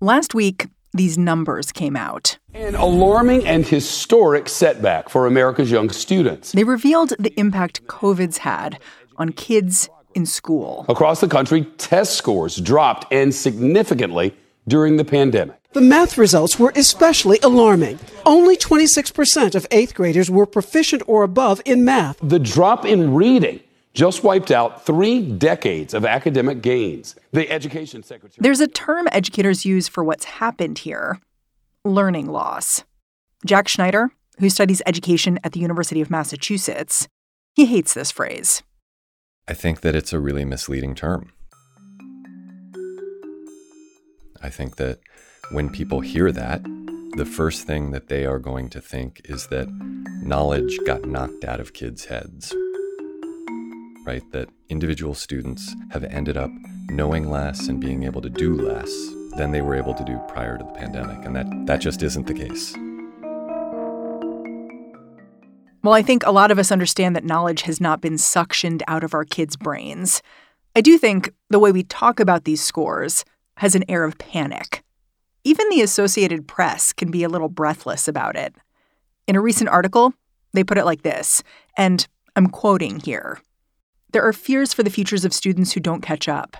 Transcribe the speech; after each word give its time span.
Last 0.00 0.34
week, 0.34 0.66
these 0.92 1.16
numbers 1.16 1.72
came 1.72 1.96
out. 1.96 2.38
An 2.52 2.74
alarming 2.74 3.46
and 3.46 3.64
historic 3.66 4.48
setback 4.48 5.08
for 5.08 5.26
America's 5.26 5.70
young 5.70 5.88
students. 5.90 6.52
They 6.52 6.64
revealed 6.64 7.14
the 7.18 7.32
impact 7.38 7.86
COVID's 7.86 8.38
had 8.38 8.78
on 9.16 9.30
kids 9.30 9.88
in 10.14 10.26
school. 10.26 10.84
Across 10.88 11.20
the 11.20 11.28
country, 11.28 11.64
test 11.78 12.16
scores 12.16 12.56
dropped 12.56 13.12
and 13.12 13.34
significantly 13.34 14.34
during 14.68 14.96
the 14.96 15.04
pandemic. 15.04 15.56
The 15.72 15.80
math 15.80 16.18
results 16.18 16.58
were 16.58 16.72
especially 16.76 17.38
alarming. 17.42 17.98
Only 18.26 18.56
26% 18.56 19.54
of 19.54 19.66
eighth 19.70 19.94
graders 19.94 20.30
were 20.30 20.46
proficient 20.46 21.02
or 21.06 21.22
above 21.22 21.60
in 21.64 21.84
math. 21.84 22.18
The 22.22 22.38
drop 22.38 22.84
in 22.84 23.14
reading 23.14 23.60
just 23.94 24.24
wiped 24.24 24.50
out 24.50 24.84
three 24.84 25.22
decades 25.22 25.94
of 25.94 26.04
academic 26.04 26.60
gains. 26.60 27.14
The 27.32 27.48
education 27.50 28.02
secretary. 28.02 28.38
There's 28.40 28.60
a 28.60 28.66
term 28.66 29.08
educators 29.12 29.64
use 29.64 29.88
for 29.88 30.04
what's 30.04 30.24
happened 30.24 30.78
here 30.78 31.20
learning 31.84 32.26
loss. 32.26 32.82
Jack 33.46 33.68
Schneider, 33.68 34.10
who 34.38 34.50
studies 34.50 34.82
education 34.86 35.38
at 35.44 35.52
the 35.52 35.60
University 35.60 36.00
of 36.00 36.10
Massachusetts, 36.10 37.06
he 37.54 37.66
hates 37.66 37.94
this 37.94 38.10
phrase. 38.10 38.62
I 39.46 39.54
think 39.54 39.82
that 39.82 39.94
it's 39.94 40.12
a 40.12 40.18
really 40.18 40.44
misleading 40.44 40.94
term. 40.94 41.30
I 44.42 44.48
think 44.48 44.76
that 44.76 44.98
when 45.52 45.70
people 45.70 46.00
hear 46.00 46.32
that, 46.32 46.62
the 47.16 47.26
first 47.26 47.66
thing 47.66 47.90
that 47.92 48.08
they 48.08 48.24
are 48.24 48.38
going 48.38 48.70
to 48.70 48.80
think 48.80 49.20
is 49.26 49.46
that 49.48 49.68
knowledge 50.22 50.78
got 50.86 51.04
knocked 51.04 51.44
out 51.44 51.60
of 51.60 51.74
kids' 51.74 52.06
heads 52.06 52.54
right? 54.04 54.22
That 54.32 54.48
individual 54.68 55.14
students 55.14 55.74
have 55.90 56.04
ended 56.04 56.36
up 56.36 56.50
knowing 56.88 57.30
less 57.30 57.68
and 57.68 57.80
being 57.80 58.04
able 58.04 58.20
to 58.22 58.30
do 58.30 58.54
less 58.54 58.92
than 59.36 59.50
they 59.50 59.62
were 59.62 59.74
able 59.74 59.94
to 59.94 60.04
do 60.04 60.20
prior 60.28 60.58
to 60.58 60.64
the 60.64 60.72
pandemic. 60.72 61.24
And 61.24 61.34
that, 61.34 61.46
that 61.66 61.80
just 61.80 62.02
isn't 62.02 62.26
the 62.26 62.34
case. 62.34 62.74
Well, 65.82 65.94
I 65.94 66.02
think 66.02 66.24
a 66.24 66.32
lot 66.32 66.50
of 66.50 66.58
us 66.58 66.72
understand 66.72 67.14
that 67.14 67.24
knowledge 67.24 67.62
has 67.62 67.80
not 67.80 68.00
been 68.00 68.14
suctioned 68.14 68.82
out 68.88 69.04
of 69.04 69.12
our 69.12 69.24
kids' 69.24 69.56
brains. 69.56 70.22
I 70.74 70.80
do 70.80 70.96
think 70.96 71.30
the 71.50 71.58
way 71.58 71.72
we 71.72 71.82
talk 71.82 72.20
about 72.20 72.44
these 72.44 72.62
scores 72.62 73.24
has 73.58 73.74
an 73.74 73.84
air 73.88 74.04
of 74.04 74.18
panic. 74.18 74.82
Even 75.44 75.68
the 75.68 75.82
Associated 75.82 76.48
Press 76.48 76.92
can 76.92 77.10
be 77.10 77.22
a 77.22 77.28
little 77.28 77.50
breathless 77.50 78.08
about 78.08 78.34
it. 78.34 78.54
In 79.26 79.36
a 79.36 79.42
recent 79.42 79.68
article, 79.68 80.14
they 80.54 80.64
put 80.64 80.78
it 80.78 80.86
like 80.86 81.02
this, 81.02 81.42
and 81.76 82.06
I'm 82.34 82.46
quoting 82.46 83.00
here 83.00 83.40
there 84.14 84.26
are 84.26 84.32
fears 84.32 84.72
for 84.72 84.84
the 84.84 84.90
futures 84.90 85.24
of 85.24 85.34
students 85.34 85.72
who 85.72 85.80
don't 85.80 86.00
catch 86.00 86.28
up. 86.28 86.56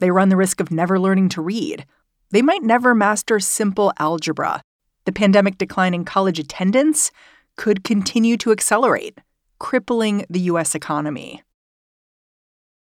They 0.00 0.10
run 0.10 0.28
the 0.28 0.36
risk 0.36 0.58
of 0.58 0.72
never 0.72 0.98
learning 0.98 1.28
to 1.30 1.40
read. 1.40 1.86
They 2.32 2.42
might 2.42 2.64
never 2.64 2.96
master 2.96 3.38
simple 3.38 3.92
algebra. 4.00 4.60
The 5.04 5.12
pandemic 5.12 5.56
decline 5.56 5.94
in 5.94 6.04
college 6.04 6.40
attendance 6.40 7.12
could 7.56 7.84
continue 7.84 8.36
to 8.38 8.50
accelerate, 8.50 9.20
crippling 9.60 10.26
the 10.28 10.40
U.S. 10.40 10.74
economy. 10.74 11.44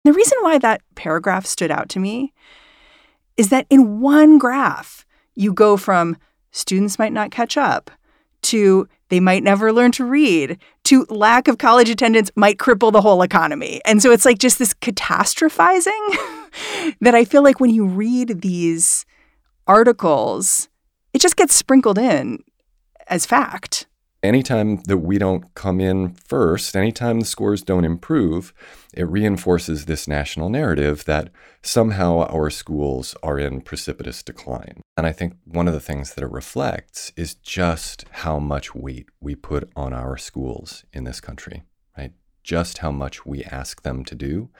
The 0.04 0.12
reason 0.12 0.38
why 0.40 0.58
that 0.58 0.82
paragraph 0.96 1.46
stood 1.46 1.70
out 1.70 1.88
to 1.90 2.00
me 2.00 2.32
is 3.36 3.50
that 3.50 3.68
in 3.70 4.00
one 4.00 4.36
graph, 4.36 5.06
you 5.36 5.52
go 5.52 5.76
from 5.76 6.16
students 6.50 6.98
might 6.98 7.12
not 7.12 7.30
catch 7.30 7.56
up 7.56 7.88
to 8.42 8.88
they 9.10 9.20
might 9.20 9.44
never 9.44 9.72
learn 9.72 9.92
to 9.92 10.04
read 10.04 10.58
to 10.88 11.04
lack 11.10 11.48
of 11.48 11.58
college 11.58 11.90
attendance 11.90 12.30
might 12.34 12.56
cripple 12.56 12.92
the 12.92 13.02
whole 13.02 13.20
economy. 13.20 13.80
And 13.84 14.02
so 14.02 14.10
it's 14.10 14.24
like 14.24 14.38
just 14.38 14.58
this 14.58 14.72
catastrophizing 14.72 16.16
that 17.02 17.14
I 17.14 17.26
feel 17.26 17.42
like 17.42 17.60
when 17.60 17.68
you 17.68 17.84
read 17.84 18.40
these 18.40 19.04
articles, 19.66 20.68
it 21.12 21.20
just 21.20 21.36
gets 21.36 21.54
sprinkled 21.54 21.98
in 21.98 22.42
as 23.06 23.26
fact 23.26 23.86
anytime 24.22 24.82
that 24.84 24.98
we 24.98 25.18
don't 25.18 25.54
come 25.54 25.80
in 25.80 26.14
first, 26.14 26.76
anytime 26.76 27.20
the 27.20 27.26
scores 27.26 27.62
don't 27.62 27.84
improve, 27.84 28.52
it 28.92 29.08
reinforces 29.08 29.84
this 29.84 30.08
national 30.08 30.48
narrative 30.48 31.04
that 31.04 31.30
somehow 31.62 32.26
our 32.26 32.50
schools 32.50 33.14
are 33.22 33.38
in 33.38 33.60
precipitous 33.60 34.22
decline. 34.22 34.80
And 34.96 35.06
I 35.06 35.12
think 35.12 35.34
one 35.44 35.68
of 35.68 35.74
the 35.74 35.80
things 35.80 36.14
that 36.14 36.24
it 36.24 36.30
reflects 36.30 37.12
is 37.16 37.34
just 37.34 38.04
how 38.10 38.38
much 38.38 38.74
weight 38.74 39.08
we 39.20 39.34
put 39.34 39.70
on 39.76 39.92
our 39.92 40.16
schools 40.16 40.84
in 40.92 41.04
this 41.04 41.20
country, 41.20 41.62
right? 41.96 42.12
Just 42.42 42.78
how 42.78 42.90
much 42.90 43.24
we 43.24 43.44
ask 43.44 43.82
them 43.82 44.04
to 44.04 44.14
do 44.14 44.50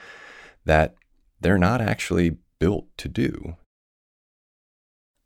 that 0.65 0.95
they're 1.41 1.59
not 1.59 1.81
actually 1.81 2.37
built 2.59 2.87
to 2.99 3.09
do. 3.09 3.57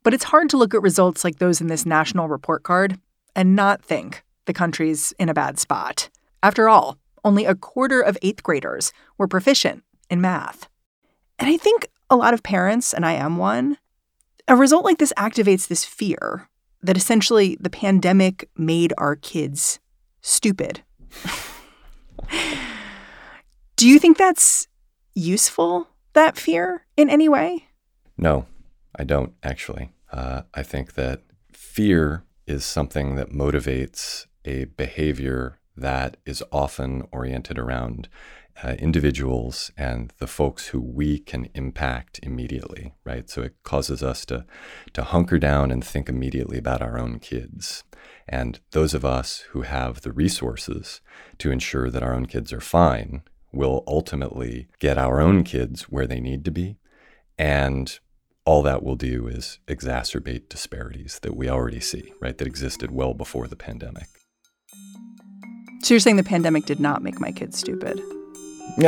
But 0.02 0.14
it's 0.14 0.24
hard 0.24 0.50
to 0.50 0.56
look 0.56 0.74
at 0.74 0.82
results 0.82 1.24
like 1.24 1.38
those 1.38 1.60
in 1.60 1.68
this 1.68 1.86
national 1.86 2.28
report 2.28 2.62
card 2.64 2.98
and 3.34 3.56
not 3.56 3.82
think 3.82 4.24
the 4.46 4.52
country's 4.52 5.12
in 5.18 5.28
a 5.28 5.34
bad 5.34 5.58
spot. 5.58 6.08
After 6.42 6.68
all, 6.68 6.98
only 7.24 7.44
a 7.44 7.54
quarter 7.54 8.00
of 8.00 8.18
eighth 8.22 8.42
graders 8.42 8.92
were 9.18 9.28
proficient 9.28 9.84
in 10.10 10.20
math. 10.20 10.68
And 11.38 11.48
I 11.48 11.56
think 11.56 11.88
a 12.10 12.16
lot 12.16 12.34
of 12.34 12.42
parents, 12.42 12.92
and 12.92 13.06
I 13.06 13.12
am 13.12 13.36
one, 13.36 13.78
a 14.48 14.56
result 14.56 14.84
like 14.84 14.98
this 14.98 15.12
activates 15.16 15.68
this 15.68 15.84
fear 15.84 16.48
that 16.82 16.96
essentially 16.96 17.56
the 17.60 17.70
pandemic 17.70 18.50
made 18.56 18.92
our 18.98 19.16
kids 19.16 19.78
stupid. 20.20 20.82
Do 23.76 23.88
you 23.88 23.98
think 23.98 24.18
that's 24.18 24.68
useful, 25.14 25.88
that 26.12 26.36
fear, 26.36 26.86
in 26.96 27.08
any 27.08 27.28
way? 27.28 27.68
No, 28.16 28.46
I 28.96 29.04
don't 29.04 29.32
actually. 29.42 29.90
Uh, 30.12 30.42
I 30.54 30.62
think 30.62 30.94
that 30.94 31.22
fear 31.52 32.24
is 32.52 32.64
something 32.64 33.16
that 33.16 33.30
motivates 33.30 34.26
a 34.44 34.64
behavior 34.64 35.58
that 35.74 36.18
is 36.26 36.44
often 36.52 37.02
oriented 37.10 37.58
around 37.58 38.08
uh, 38.62 38.74
individuals 38.78 39.70
and 39.78 40.12
the 40.18 40.26
folks 40.26 40.68
who 40.68 40.80
we 40.80 41.18
can 41.18 41.48
impact 41.54 42.20
immediately, 42.22 42.92
right? 43.04 43.30
So 43.30 43.40
it 43.40 43.56
causes 43.62 44.02
us 44.02 44.26
to, 44.26 44.44
to 44.92 45.02
hunker 45.02 45.38
down 45.38 45.70
and 45.70 45.82
think 45.82 46.10
immediately 46.10 46.58
about 46.58 46.82
our 46.82 46.98
own 46.98 47.18
kids. 47.18 47.84
And 48.28 48.60
those 48.72 48.92
of 48.92 49.04
us 49.04 49.40
who 49.50 49.62
have 49.62 50.02
the 50.02 50.12
resources 50.12 51.00
to 51.38 51.50
ensure 51.50 51.88
that 51.90 52.02
our 52.02 52.14
own 52.14 52.26
kids 52.26 52.52
are 52.52 52.60
fine 52.60 53.22
will 53.50 53.82
ultimately 53.86 54.68
get 54.78 54.98
our 54.98 55.20
own 55.20 55.42
kids 55.42 55.84
where 55.84 56.06
they 56.06 56.20
need 56.20 56.44
to 56.44 56.50
be. 56.50 56.76
And 57.38 57.98
all 58.44 58.62
that 58.62 58.82
will 58.82 58.96
do 58.96 59.28
is 59.28 59.58
exacerbate 59.68 60.48
disparities 60.48 61.20
that 61.22 61.36
we 61.36 61.48
already 61.48 61.80
see, 61.80 62.12
right, 62.20 62.36
that 62.38 62.46
existed 62.46 62.90
well 62.90 63.14
before 63.14 63.46
the 63.46 63.56
pandemic. 63.56 64.08
So 65.82 65.94
you're 65.94 66.00
saying 66.00 66.16
the 66.16 66.24
pandemic 66.24 66.64
did 66.64 66.80
not 66.80 67.02
make 67.02 67.20
my 67.20 67.30
kids 67.30 67.58
stupid? 67.58 68.00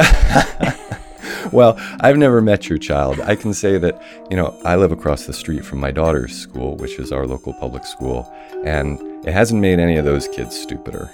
well, 1.53 1.75
I've 2.01 2.17
never 2.17 2.41
met 2.41 2.69
your 2.69 2.79
child. 2.79 3.21
I 3.21 3.37
can 3.37 3.53
say 3.55 3.79
that, 3.79 4.03
you 4.31 4.37
know, 4.37 4.59
I 4.65 4.77
live 4.77 4.93
across 4.93 5.27
the 5.27 5.33
street 5.33 5.65
from 5.65 5.81
my 5.81 5.91
daughter's 5.91 6.37
school, 6.37 6.77
which 6.77 6.99
is 6.99 7.13
our 7.13 7.27
local 7.27 7.53
public 7.55 7.85
school, 7.85 8.33
and 8.65 8.99
it 9.27 9.33
hasn't 9.33 9.61
made 9.61 9.79
any 9.79 9.97
of 9.97 10.05
those 10.05 10.27
kids 10.29 10.61
stupider. 10.61 11.11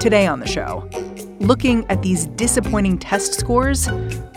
Today 0.00 0.26
on 0.26 0.40
the 0.40 0.46
show, 0.46 0.88
looking 1.40 1.86
at 1.88 2.02
these 2.02 2.26
disappointing 2.26 2.98
test 2.98 3.34
scores 3.34 3.88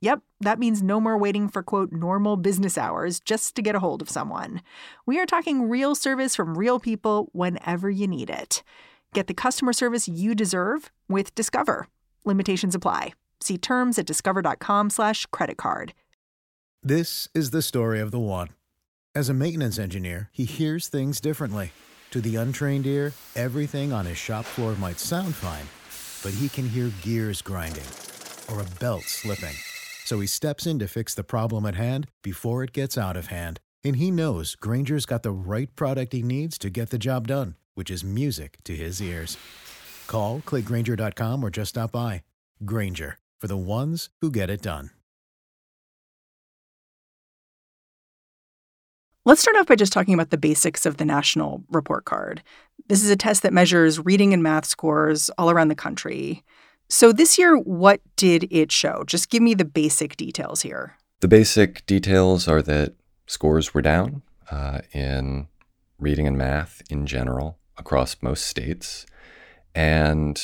Yep, 0.00 0.22
that 0.40 0.58
means 0.58 0.82
no 0.82 1.00
more 1.00 1.18
waiting 1.18 1.48
for 1.48 1.62
quote 1.62 1.90
normal 1.90 2.36
business 2.36 2.78
hours 2.78 3.18
just 3.18 3.56
to 3.56 3.62
get 3.62 3.74
a 3.74 3.80
hold 3.80 4.00
of 4.00 4.08
someone. 4.08 4.62
We 5.06 5.18
are 5.18 5.26
talking 5.26 5.68
real 5.68 5.94
service 5.94 6.36
from 6.36 6.56
real 6.56 6.78
people 6.78 7.30
whenever 7.32 7.90
you 7.90 8.06
need 8.06 8.30
it. 8.30 8.62
Get 9.12 9.26
the 9.26 9.34
customer 9.34 9.72
service 9.72 10.06
you 10.06 10.34
deserve 10.34 10.90
with 11.08 11.34
Discover. 11.34 11.88
Limitations 12.24 12.74
apply. 12.74 13.14
See 13.40 13.58
terms 13.58 13.98
at 13.98 14.06
discover.com/slash 14.06 15.26
credit 15.26 15.56
card. 15.56 15.94
This 16.82 17.28
is 17.34 17.50
the 17.50 17.62
story 17.62 18.00
of 18.00 18.10
the 18.10 18.20
one. 18.20 18.48
As 19.14 19.28
a 19.28 19.34
maintenance 19.34 19.78
engineer, 19.78 20.28
he 20.32 20.44
hears 20.44 20.86
things 20.86 21.20
differently. 21.20 21.72
To 22.12 22.20
the 22.20 22.36
untrained 22.36 22.86
ear, 22.86 23.12
everything 23.34 23.92
on 23.92 24.06
his 24.06 24.16
shop 24.16 24.44
floor 24.44 24.74
might 24.76 25.00
sound 25.00 25.34
fine, 25.34 25.66
but 26.22 26.38
he 26.38 26.48
can 26.48 26.68
hear 26.68 26.92
gears 27.02 27.42
grinding 27.42 27.84
or 28.50 28.60
a 28.60 28.78
belt 28.78 29.02
slipping. 29.02 29.54
So 30.08 30.20
he 30.20 30.26
steps 30.26 30.66
in 30.66 30.78
to 30.78 30.88
fix 30.88 31.14
the 31.14 31.22
problem 31.22 31.66
at 31.66 31.74
hand 31.74 32.06
before 32.22 32.64
it 32.64 32.72
gets 32.72 32.96
out 32.96 33.14
of 33.14 33.26
hand. 33.26 33.60
And 33.84 33.96
he 33.96 34.10
knows 34.10 34.54
Grainger's 34.54 35.04
got 35.04 35.22
the 35.22 35.30
right 35.30 35.68
product 35.76 36.14
he 36.14 36.22
needs 36.22 36.56
to 36.60 36.70
get 36.70 36.88
the 36.88 36.96
job 36.96 37.28
done, 37.28 37.56
which 37.74 37.90
is 37.90 38.02
music 38.02 38.56
to 38.64 38.74
his 38.74 39.02
ears. 39.02 39.36
Call, 40.06 40.40
clickgranger.com, 40.46 41.44
or 41.44 41.50
just 41.50 41.68
stop 41.68 41.92
by. 41.92 42.22
Granger, 42.64 43.18
for 43.38 43.48
the 43.48 43.58
ones 43.58 44.08
who 44.22 44.30
get 44.30 44.48
it 44.48 44.62
done. 44.62 44.92
Let's 49.26 49.42
start 49.42 49.58
off 49.58 49.66
by 49.66 49.76
just 49.76 49.92
talking 49.92 50.14
about 50.14 50.30
the 50.30 50.38
basics 50.38 50.86
of 50.86 50.96
the 50.96 51.04
National 51.04 51.64
Report 51.68 52.06
Card. 52.06 52.42
This 52.88 53.04
is 53.04 53.10
a 53.10 53.16
test 53.16 53.42
that 53.42 53.52
measures 53.52 54.02
reading 54.02 54.32
and 54.32 54.42
math 54.42 54.64
scores 54.64 55.28
all 55.36 55.50
around 55.50 55.68
the 55.68 55.74
country. 55.74 56.44
So 56.88 57.12
this 57.12 57.38
year, 57.38 57.56
what 57.56 58.00
did 58.16 58.48
it 58.50 58.72
show? 58.72 59.04
Just 59.06 59.30
give 59.30 59.42
me 59.42 59.54
the 59.54 59.64
basic 59.64 60.16
details 60.16 60.62
here. 60.62 60.94
The 61.20 61.28
basic 61.28 61.84
details 61.84 62.48
are 62.48 62.62
that 62.62 62.94
scores 63.26 63.74
were 63.74 63.82
down 63.82 64.22
uh, 64.50 64.80
in 64.92 65.48
reading 65.98 66.26
and 66.26 66.38
math 66.38 66.80
in 66.88 67.06
general 67.06 67.58
across 67.76 68.16
most 68.22 68.46
states. 68.46 69.04
And, 69.74 70.42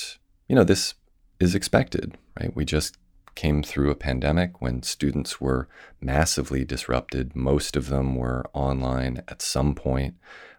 you 0.48 0.54
know, 0.54 0.64
this 0.64 0.94
is 1.40 1.54
expected, 1.54 2.18
right? 2.38 2.54
We 2.54 2.64
just 2.64 2.98
came 3.34 3.62
through 3.62 3.90
a 3.90 3.96
pandemic 3.96 4.60
when 4.60 4.82
students 4.82 5.40
were 5.40 5.68
massively 6.00 6.64
disrupted. 6.64 7.34
Most 7.34 7.74
of 7.74 7.88
them 7.88 8.16
were 8.16 8.44
online 8.52 9.22
at 9.28 9.40
some 9.40 9.74
point. 9.74 10.14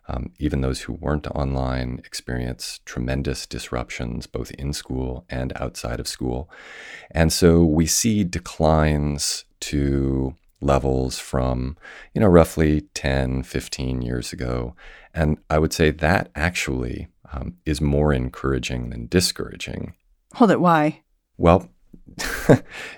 Um, 0.08 0.32
even 0.38 0.62
those 0.62 0.82
who 0.82 0.94
weren't 0.94 1.28
online 1.28 2.00
experienced 2.06 2.86
tremendous 2.86 3.48
disruptions 3.48 4.28
both 4.28 4.52
in 4.52 4.72
school 4.72 5.26
and 5.30 5.52
outside 5.56 6.00
of 6.00 6.08
school. 6.08 6.50
And 7.10 7.34
so 7.34 7.64
we 7.64 7.88
see 7.88 8.24
declines 8.24 9.46
to 9.62 10.36
levels 10.62 11.20
from, 11.20 11.78
you 12.14 12.22
know, 12.22 12.28
roughly 12.28 12.82
10, 12.94 13.44
15 13.44 14.02
years 14.02 14.32
ago. 14.32 14.76
And 15.14 15.38
I 15.50 15.60
would 15.60 15.74
say 15.74 15.92
that 15.92 16.30
actually 16.36 17.08
um, 17.32 17.58
is 17.66 17.82
more 17.82 18.14
encouraging 18.14 18.90
than 18.90 19.08
discouraging. 19.08 19.94
Hold 20.34 20.52
it, 20.52 20.62
why? 20.62 21.02
Well, 21.38 21.70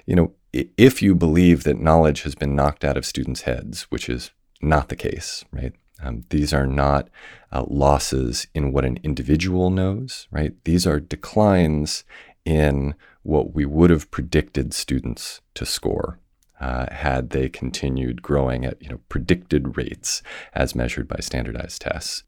you 0.05 0.15
know, 0.15 0.33
if 0.53 1.01
you 1.01 1.15
believe 1.15 1.63
that 1.63 1.79
knowledge 1.79 2.23
has 2.23 2.35
been 2.35 2.55
knocked 2.55 2.83
out 2.83 2.97
of 2.97 3.05
students' 3.05 3.41
heads, 3.41 3.83
which 3.83 4.09
is 4.09 4.31
not 4.61 4.89
the 4.89 4.95
case, 4.95 5.43
right? 5.51 5.73
Um, 6.01 6.25
these 6.29 6.53
are 6.53 6.67
not 6.67 7.09
uh, 7.51 7.65
losses 7.67 8.47
in 8.53 8.71
what 8.71 8.85
an 8.85 8.99
individual 9.03 9.69
knows, 9.69 10.27
right? 10.31 10.53
These 10.63 10.85
are 10.85 10.99
declines 10.99 12.03
in 12.45 12.95
what 13.23 13.53
we 13.53 13.65
would 13.65 13.89
have 13.89 14.11
predicted 14.11 14.73
students 14.73 15.41
to 15.53 15.65
score 15.65 16.19
uh, 16.59 16.87
had 16.91 17.31
they 17.31 17.49
continued 17.49 18.21
growing 18.21 18.65
at 18.65 18.81
you 18.81 18.89
know 18.89 18.99
predicted 19.09 19.77
rates 19.77 20.23
as 20.53 20.75
measured 20.75 21.07
by 21.07 21.17
standardized 21.19 21.81
tests. 21.81 22.23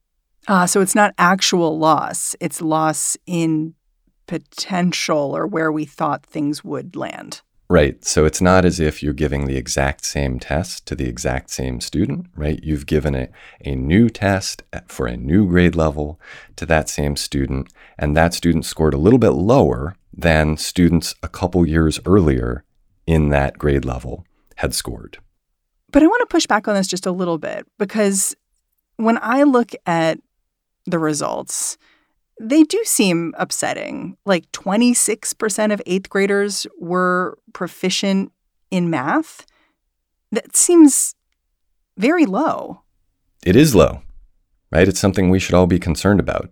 Ah, 0.48 0.66
so 0.66 0.81
it's 0.81 0.95
not 0.95 1.13
actual 1.18 1.77
loss; 1.77 2.36
it's 2.39 2.62
loss 2.62 3.18
in 3.25 3.74
potential 4.27 5.36
or 5.36 5.48
where 5.48 5.71
we 5.71 5.86
thought 5.86 6.25
things 6.25 6.63
would 6.63 6.95
land. 6.95 7.42
Right. 7.71 8.04
So 8.04 8.25
it's 8.25 8.42
not 8.42 8.66
as 8.66 8.80
if 8.80 9.04
you're 9.04 9.13
giving 9.13 9.45
the 9.45 9.56
exact 9.56 10.04
same 10.04 10.39
test 10.39 10.88
to 10.88 10.95
the 10.95 11.07
exact 11.07 11.51
same 11.51 11.80
student, 11.81 12.25
right? 12.36 12.60
You've 12.63 12.88
given 12.88 13.13
a, 13.13 13.30
a 13.63 13.75
new 13.75 14.10
test 14.10 14.63
for 14.88 15.06
a 15.06 15.16
new 15.16 15.48
grade 15.48 15.75
level 15.75 16.19
to 16.56 16.66
that 16.66 16.89
same 16.89 17.16
student, 17.16 17.71
and 17.98 18.18
that 18.18 18.33
student 18.33 18.66
scored 18.66 18.95
a 18.95 18.98
little 18.98 19.19
bit 19.19 19.31
lower 19.31 19.95
than 20.12 20.57
students 20.57 21.13
a 21.21 21.27
couple 21.27 21.63
years 21.63 22.00
earlier 22.07 22.63
in 23.06 23.30
that 23.30 23.60
grade 23.60 23.86
level 23.86 24.25
had 24.56 24.74
scored. 24.74 25.19
But 25.92 26.01
I 26.01 26.07
want 26.07 26.21
to 26.21 26.33
push 26.33 26.48
back 26.48 26.68
on 26.68 26.74
this 26.74 26.88
just 26.88 27.06
a 27.06 27.12
little 27.12 27.38
bit 27.38 27.68
because 27.77 28.36
when 28.98 29.19
I 29.21 29.44
look 29.44 29.74
at 29.86 30.19
the 30.86 31.00
results, 31.00 31.77
they 32.39 32.63
do 32.63 32.81
seem 32.86 33.33
upsetting. 33.38 34.18
Like 34.25 34.51
26% 34.51 35.74
of 35.74 35.81
eighth 35.86 36.09
graders 36.09 36.65
were 36.80 37.38
proficient 37.53 38.31
in 38.71 38.89
math. 38.89 39.45
That 40.31 40.56
seems 40.56 41.15
very 41.97 42.25
low. 42.25 42.81
It 43.45 43.56
is 43.56 43.75
low, 43.75 44.01
right? 44.71 44.88
It's 44.88 45.00
something 45.00 45.30
we 45.30 45.39
should 45.39 45.56
all 45.56 45.68
be 45.68 45.80
concerned 45.80 46.19
about. 46.19 46.50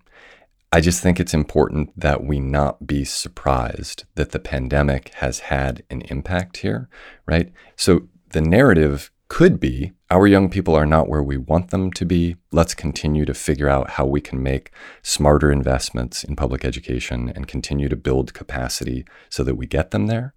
I 0.72 0.81
just 0.81 1.01
think 1.01 1.19
it's 1.19 1.34
important 1.34 1.98
that 1.98 2.25
we 2.25 2.40
not 2.40 2.86
be 2.86 3.06
surprised 3.06 4.04
that 4.16 4.31
the 4.31 4.40
pandemic 4.40 5.13
has 5.16 5.40
had 5.40 5.83
an 5.90 6.01
impact 6.01 6.57
here, 6.57 6.90
right? 7.25 7.51
So 7.78 8.10
the 8.31 8.42
narrative 8.42 9.10
could 9.27 9.59
be 9.59 9.94
our 10.09 10.25
young 10.25 10.50
people 10.50 10.74
are 10.74 10.85
not 10.85 11.09
where 11.09 11.24
we 11.24 11.35
want 11.35 11.69
them 11.69 11.91
to 11.91 12.06
be. 12.06 12.38
Let's 12.51 12.74
continue 12.74 13.25
to 13.25 13.33
figure 13.33 13.68
out 13.68 13.91
how 13.91 14.06
we 14.06 14.21
can 14.21 14.41
make 14.41 14.71
smarter 15.01 15.51
investments 15.51 16.24
in 16.24 16.38
public 16.38 16.63
education 16.63 17.31
and 17.35 17.47
continue 17.47 17.89
to 17.89 17.97
build 17.97 18.33
capacity 18.33 19.06
so 19.29 19.44
that 19.44 19.56
we 19.56 19.65
get 19.65 19.91
them 19.91 20.07
there. 20.07 20.33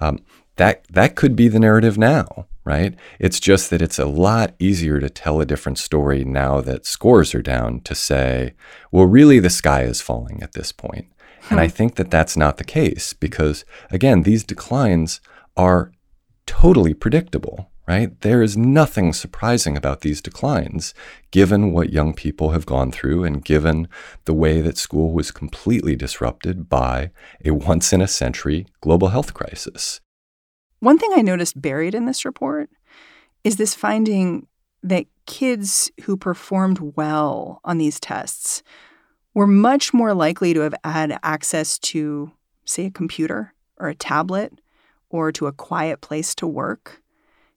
Um, 0.00 0.20
that 0.56 0.84
that 0.90 1.16
could 1.16 1.36
be 1.36 1.48
the 1.48 1.60
narrative 1.60 1.98
now, 1.98 2.46
right? 2.64 2.94
It's 3.18 3.40
just 3.40 3.68
that 3.70 3.82
it's 3.82 3.98
a 3.98 4.06
lot 4.06 4.54
easier 4.58 5.00
to 5.00 5.10
tell 5.10 5.40
a 5.40 5.46
different 5.46 5.78
story 5.78 6.24
now 6.24 6.60
that 6.62 6.86
scores 6.86 7.34
are 7.34 7.42
down 7.42 7.80
to 7.80 7.94
say, 7.94 8.54
well, 8.90 9.06
really, 9.06 9.38
the 9.38 9.50
sky 9.50 9.82
is 9.82 10.00
falling 10.00 10.42
at 10.42 10.52
this 10.52 10.72
point. 10.72 11.06
Hmm. 11.42 11.54
And 11.54 11.60
I 11.60 11.66
hmm. 11.66 11.72
think 11.72 11.94
that 11.96 12.10
that's 12.10 12.36
not 12.36 12.56
the 12.56 12.64
case 12.64 13.12
because, 13.12 13.64
again, 13.90 14.22
these 14.22 14.44
declines 14.44 15.20
are 15.56 15.92
totally 16.46 16.94
predictable 16.94 17.69
right? 17.90 18.20
There 18.20 18.40
is 18.40 18.56
nothing 18.56 19.12
surprising 19.12 19.76
about 19.76 20.02
these 20.02 20.22
declines, 20.22 20.94
given 21.32 21.72
what 21.72 21.90
young 21.90 22.14
people 22.14 22.50
have 22.50 22.64
gone 22.64 22.92
through 22.92 23.24
and 23.24 23.44
given 23.44 23.88
the 24.26 24.32
way 24.32 24.60
that 24.60 24.78
school 24.78 25.12
was 25.12 25.32
completely 25.32 25.96
disrupted 25.96 26.68
by 26.68 27.10
a 27.44 27.50
once 27.50 27.92
in 27.92 28.00
a 28.00 28.06
century 28.06 28.64
global 28.80 29.08
health 29.08 29.34
crisis. 29.34 30.00
One 30.78 30.98
thing 30.98 31.10
I 31.16 31.22
noticed 31.22 31.60
buried 31.60 31.96
in 31.96 32.06
this 32.06 32.24
report 32.24 32.70
is 33.42 33.56
this 33.56 33.74
finding 33.74 34.46
that 34.84 35.06
kids 35.26 35.90
who 36.04 36.16
performed 36.16 36.94
well 36.94 37.60
on 37.64 37.78
these 37.78 37.98
tests 37.98 38.62
were 39.34 39.48
much 39.48 39.92
more 39.92 40.14
likely 40.14 40.54
to 40.54 40.60
have 40.60 40.76
had 40.84 41.18
access 41.24 41.76
to, 41.90 42.30
say, 42.64 42.86
a 42.86 42.90
computer 42.90 43.52
or 43.78 43.88
a 43.88 43.96
tablet 43.96 44.60
or 45.08 45.32
to 45.32 45.48
a 45.48 45.52
quiet 45.52 46.00
place 46.00 46.36
to 46.36 46.46
work 46.46 47.00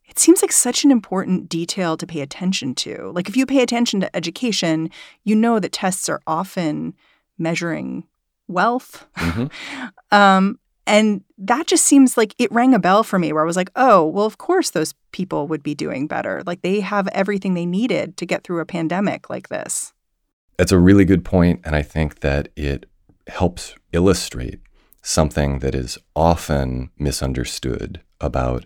it 0.07 0.19
seems 0.19 0.41
like 0.41 0.51
such 0.51 0.83
an 0.83 0.91
important 0.91 1.50
detail 1.50 1.98
to 1.98 2.07
pay 2.07 2.22
attention 2.22 2.75
to. 2.75 3.12
Like, 3.13 3.29
if 3.29 3.38
you 3.38 3.45
pay 3.45 3.62
attention 3.62 4.00
to 4.01 4.15
education, 4.15 4.89
you 5.24 5.36
know 5.36 5.60
that 5.60 5.72
tests 5.72 6.10
are 6.10 6.22
often 6.27 6.93
measuring 7.38 8.05
wealth. 8.48 9.05
Mm-hmm. 9.17 9.86
um, 10.15 10.60
and 10.86 11.24
that 11.38 11.67
just 11.67 11.86
seems 11.86 12.17
like 12.17 12.36
it 12.38 12.51
rang 12.51 12.74
a 12.74 12.79
bell 12.79 13.03
for 13.03 13.17
me 13.17 13.31
where 13.31 13.41
I 13.41 13.45
was 13.45 13.55
like, 13.55 13.72
oh, 13.75 14.05
well, 14.05 14.25
of 14.25 14.38
course 14.38 14.72
those 14.72 14.93
people 15.12 15.48
would 15.48 15.63
be 15.63 15.74
doing 15.74 16.07
better. 16.07 16.43
Like, 16.45 16.62
they 16.62 16.81
have 16.81 17.07
everything 17.10 17.53
they 17.53 17.65
needed 17.65 18.17
to 18.17 18.25
get 18.25 18.43
through 18.43 18.60
a 18.60 18.65
pandemic 18.65 19.29
like 19.29 19.48
this. 19.48 19.93
That's 20.57 20.72
a 20.72 20.77
really 20.77 21.05
good 21.05 21.25
point, 21.25 21.62
And 21.63 21.75
I 21.75 21.81
think 21.81 22.19
that 22.19 22.50
it 22.55 22.86
helps 23.27 23.75
illustrate 23.91 24.60
something 25.01 25.60
that 25.60 25.74
is 25.74 25.98
often 26.15 26.89
misunderstood 26.98 28.01
about 28.22 28.65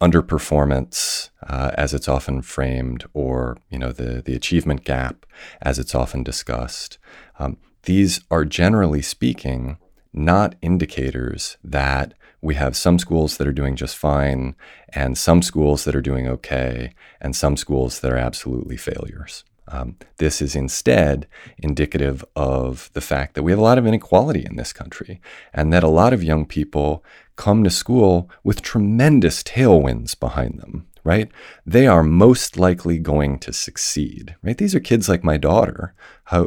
underperformance, 0.00 1.30
uh, 1.46 1.72
as 1.74 1.92
it's 1.92 2.08
often 2.08 2.42
framed, 2.42 3.04
or 3.14 3.58
you 3.70 3.78
know 3.78 3.92
the 3.92 4.22
the 4.22 4.34
achievement 4.34 4.84
gap, 4.84 5.26
as 5.60 5.78
it's 5.78 5.94
often 5.94 6.22
discussed. 6.22 6.98
Um, 7.38 7.56
these 7.84 8.20
are 8.30 8.44
generally 8.44 9.02
speaking 9.02 9.78
not 10.12 10.54
indicators 10.62 11.56
that 11.62 12.14
we 12.40 12.54
have 12.54 12.76
some 12.76 12.98
schools 12.98 13.36
that 13.36 13.46
are 13.46 13.52
doing 13.52 13.76
just 13.76 13.96
fine, 13.96 14.54
and 14.90 15.18
some 15.18 15.42
schools 15.42 15.84
that 15.84 15.96
are 15.96 16.00
doing 16.00 16.28
okay, 16.28 16.94
and 17.20 17.34
some 17.34 17.56
schools 17.56 18.00
that 18.00 18.12
are 18.12 18.16
absolutely 18.16 18.76
failures. 18.76 19.44
Um, 19.70 19.96
this 20.16 20.40
is 20.40 20.56
instead 20.56 21.26
indicative 21.58 22.24
of 22.34 22.90
the 22.94 23.02
fact 23.02 23.34
that 23.34 23.42
we 23.42 23.52
have 23.52 23.58
a 23.58 23.62
lot 23.62 23.76
of 23.76 23.86
inequality 23.86 24.46
in 24.48 24.56
this 24.56 24.72
country 24.72 25.20
and 25.52 25.72
that 25.72 25.82
a 25.82 25.88
lot 25.88 26.14
of 26.14 26.24
young 26.24 26.46
people 26.46 27.04
come 27.38 27.64
to 27.64 27.70
school 27.70 28.28
with 28.44 28.60
tremendous 28.60 29.42
tailwinds 29.42 30.18
behind 30.18 30.60
them 30.60 30.88
right? 31.08 31.30
They 31.64 31.86
are 31.86 32.02
most 32.02 32.58
likely 32.58 32.98
going 32.98 33.38
to 33.38 33.50
succeed, 33.50 34.36
right? 34.42 34.58
These 34.58 34.74
are 34.74 34.80
kids 34.80 35.08
like 35.08 35.24
my 35.24 35.38
daughter 35.38 35.94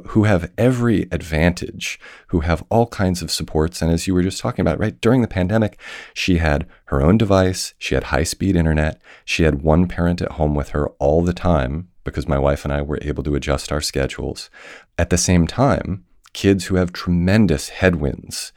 who 0.10 0.26
have 0.26 0.52
every 0.56 1.08
advantage, 1.12 2.00
who 2.28 2.42
have 2.42 2.64
all 2.70 2.86
kinds 2.86 3.24
of 3.24 3.32
supports. 3.32 3.82
And 3.82 3.92
as 3.92 4.06
you 4.06 4.14
were 4.14 4.22
just 4.22 4.40
talking 4.40 4.62
about, 4.62 4.78
right, 4.78 5.02
during 5.02 5.24
the 5.24 5.28
pandemic, 5.28 5.80
she 6.14 6.38
had 6.38 6.68
her 6.86 7.02
own 7.02 7.18
device, 7.18 7.74
she 7.80 7.96
had 7.96 8.06
high 8.06 8.24
speed 8.24 8.56
internet, 8.56 9.02
she 9.26 9.42
had 9.42 9.64
one 9.64 9.88
parent 9.88 10.22
at 10.22 10.34
home 10.34 10.54
with 10.54 10.70
her 10.70 10.90
all 11.00 11.24
the 11.24 11.34
time 11.34 11.90
because 12.04 12.28
my 12.28 12.38
wife 12.38 12.64
and 12.64 12.72
I 12.72 12.84
were 12.84 13.00
able 13.02 13.24
to 13.24 13.34
adjust 13.34 13.72
our 13.72 13.82
schedules. 13.82 14.52
At 14.96 15.10
the 15.10 15.18
same 15.18 15.48
time, 15.48 16.06
kids 16.34 16.66
who 16.66 16.76
have 16.76 16.94
tremendous 16.94 17.70
headwinds, 17.70 18.52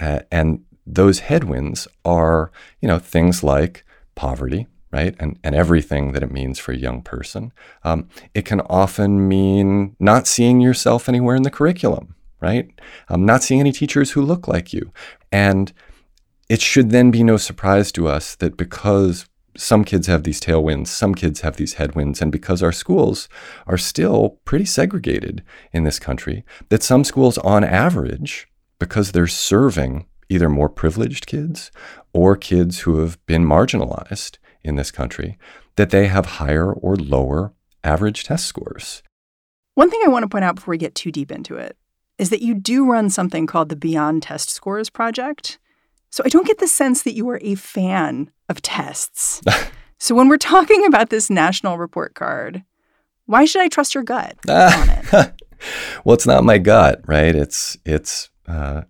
uh, 0.00 0.20
and 0.30 0.64
those 0.94 1.20
headwinds 1.20 1.86
are, 2.04 2.50
you 2.80 2.88
know, 2.88 2.98
things 2.98 3.42
like 3.42 3.84
poverty, 4.14 4.66
right? 4.90 5.14
And, 5.18 5.38
and 5.44 5.54
everything 5.54 6.12
that 6.12 6.22
it 6.22 6.32
means 6.32 6.58
for 6.58 6.72
a 6.72 6.76
young 6.76 7.02
person. 7.02 7.52
Um, 7.84 8.08
it 8.34 8.44
can 8.44 8.60
often 8.62 9.28
mean 9.28 9.96
not 10.00 10.26
seeing 10.26 10.60
yourself 10.60 11.08
anywhere 11.08 11.36
in 11.36 11.42
the 11.42 11.50
curriculum, 11.50 12.14
right? 12.40 12.70
Um, 13.08 13.26
not 13.26 13.42
seeing 13.42 13.60
any 13.60 13.72
teachers 13.72 14.12
who 14.12 14.22
look 14.22 14.48
like 14.48 14.72
you. 14.72 14.92
And 15.30 15.72
it 16.48 16.62
should 16.62 16.90
then 16.90 17.10
be 17.10 17.22
no 17.22 17.36
surprise 17.36 17.92
to 17.92 18.08
us 18.08 18.34
that 18.36 18.56
because 18.56 19.26
some 19.56 19.84
kids 19.84 20.06
have 20.06 20.22
these 20.22 20.40
tailwinds, 20.40 20.86
some 20.86 21.14
kids 21.14 21.40
have 21.40 21.56
these 21.56 21.74
headwinds, 21.74 22.22
and 22.22 22.30
because 22.30 22.62
our 22.62 22.72
schools 22.72 23.28
are 23.66 23.76
still 23.76 24.38
pretty 24.44 24.64
segregated 24.64 25.42
in 25.72 25.82
this 25.82 25.98
country, 25.98 26.44
that 26.68 26.82
some 26.82 27.02
schools, 27.04 27.38
on 27.38 27.64
average, 27.64 28.48
because 28.78 29.12
they're 29.12 29.26
serving 29.26 30.06
either 30.28 30.48
more 30.48 30.68
privileged 30.68 31.26
kids 31.26 31.70
or 32.12 32.36
kids 32.36 32.80
who 32.80 32.98
have 32.98 33.24
been 33.26 33.44
marginalized, 33.44 34.38
in 34.68 34.76
this 34.76 34.90
country 34.90 35.38
that 35.76 35.90
they 35.90 36.06
have 36.06 36.26
higher 36.26 36.72
or 36.72 36.96
lower 36.96 37.52
average 37.82 38.24
test 38.24 38.46
scores. 38.46 39.02
One 39.74 39.90
thing 39.90 40.00
I 40.04 40.08
want 40.08 40.24
to 40.24 40.28
point 40.28 40.44
out 40.44 40.56
before 40.56 40.72
we 40.72 40.78
get 40.78 40.94
too 40.94 41.12
deep 41.12 41.30
into 41.30 41.56
it 41.56 41.76
is 42.18 42.30
that 42.30 42.42
you 42.42 42.54
do 42.54 42.84
run 42.84 43.10
something 43.10 43.46
called 43.46 43.68
the 43.68 43.76
Beyond 43.76 44.24
Test 44.24 44.50
Scores 44.50 44.90
Project. 44.90 45.58
So 46.10 46.22
I 46.24 46.28
don't 46.28 46.46
get 46.46 46.58
the 46.58 46.66
sense 46.66 47.02
that 47.02 47.14
you 47.14 47.28
are 47.30 47.38
a 47.42 47.54
fan 47.54 48.30
of 48.48 48.60
tests. 48.60 49.40
so 49.98 50.14
when 50.14 50.28
we're 50.28 50.36
talking 50.36 50.84
about 50.84 51.10
this 51.10 51.30
national 51.30 51.78
report 51.78 52.14
card, 52.14 52.64
why 53.26 53.44
should 53.44 53.62
I 53.62 53.68
trust 53.68 53.94
your 53.94 54.04
gut 54.04 54.36
on 54.48 54.88
it? 54.88 55.42
well, 56.04 56.14
it's 56.14 56.26
not 56.26 56.44
my 56.44 56.58
gut, 56.58 57.02
right? 57.06 57.34
It's 57.34 57.76
it's 57.84 58.30
uh, 58.48 58.82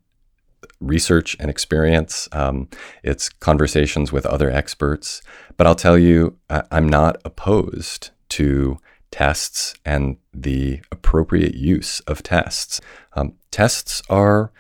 research 0.81 1.37
and 1.41 1.51
experience. 1.51 2.29
Um, 2.33 2.69
it's 3.03 3.29
conversations 3.29 4.13
with 4.13 4.27
other 4.27 4.51
experts. 4.51 5.23
But 5.57 5.67
I'll 5.67 5.75
tell 5.75 5.99
you, 5.99 6.37
I- 6.49 6.63
I'm 6.71 6.89
not 6.89 7.21
opposed 7.25 8.11
to 8.31 8.79
tests 9.11 9.75
and 9.85 10.19
the 10.33 10.81
appropriate 10.93 11.55
use 11.55 12.01
of 12.01 12.23
tests. 12.23 12.81
Um, 13.15 13.35
tests 13.51 14.03
are 14.09 14.53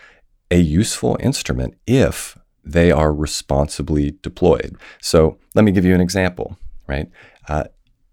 a 0.51 0.59
useful 0.59 1.17
instrument 1.21 1.75
if 1.87 2.37
they 2.65 2.91
are 2.91 3.13
responsibly 3.13 4.17
deployed. 4.23 4.77
So 5.01 5.39
let 5.55 5.65
me 5.65 5.73
give 5.73 5.85
you 5.85 5.95
an 5.95 6.01
example, 6.01 6.59
right? 6.87 7.11
Uh, 7.49 7.65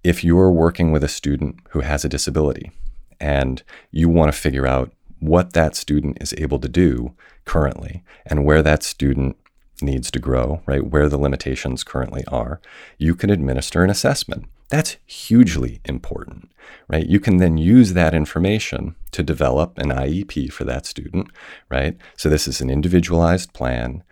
if 0.04 0.24
you're 0.24 0.52
working 0.52 0.92
with 0.92 1.04
a 1.04 1.10
student 1.10 1.56
who 1.70 1.82
has 1.82 2.06
a 2.06 2.10
disability 2.10 2.72
and 3.20 3.64
you 3.92 4.08
want 4.08 4.32
to 4.32 4.38
figure 4.38 4.68
out 4.68 4.92
what 5.28 5.54
that 5.54 5.76
student 5.76 6.18
is 6.22 6.34
able 6.38 6.60
to 6.60 6.70
do 6.70 7.14
currently 7.46 8.04
and 8.26 8.46
where 8.46 8.62
that 8.62 8.84
student 8.84 9.38
needs 9.82 10.10
to 10.12 10.20
grow, 10.20 10.62
right? 10.66 10.86
Where 10.86 11.10
the 11.10 11.18
limitations 11.18 11.84
currently 11.84 12.24
are, 12.28 12.62
you 12.98 13.16
can 13.16 13.30
administer 13.30 13.84
an 13.84 13.90
assessment. 13.90 14.46
That's 14.70 14.98
hugely 15.06 15.80
important, 15.86 16.50
right? 16.88 17.06
You 17.06 17.20
can 17.20 17.38
then 17.38 17.58
use 17.58 17.94
that 17.94 18.14
information 18.14 18.96
to 19.12 19.22
develop 19.22 19.78
an 19.78 19.90
IEP 19.90 20.52
for 20.52 20.64
that 20.64 20.86
student, 20.86 21.30
right? 21.70 21.98
So 22.18 22.30
this 22.30 22.48
is 22.48 22.62
an 22.62 22.70
individualized 22.70 23.54
plan 23.54 24.04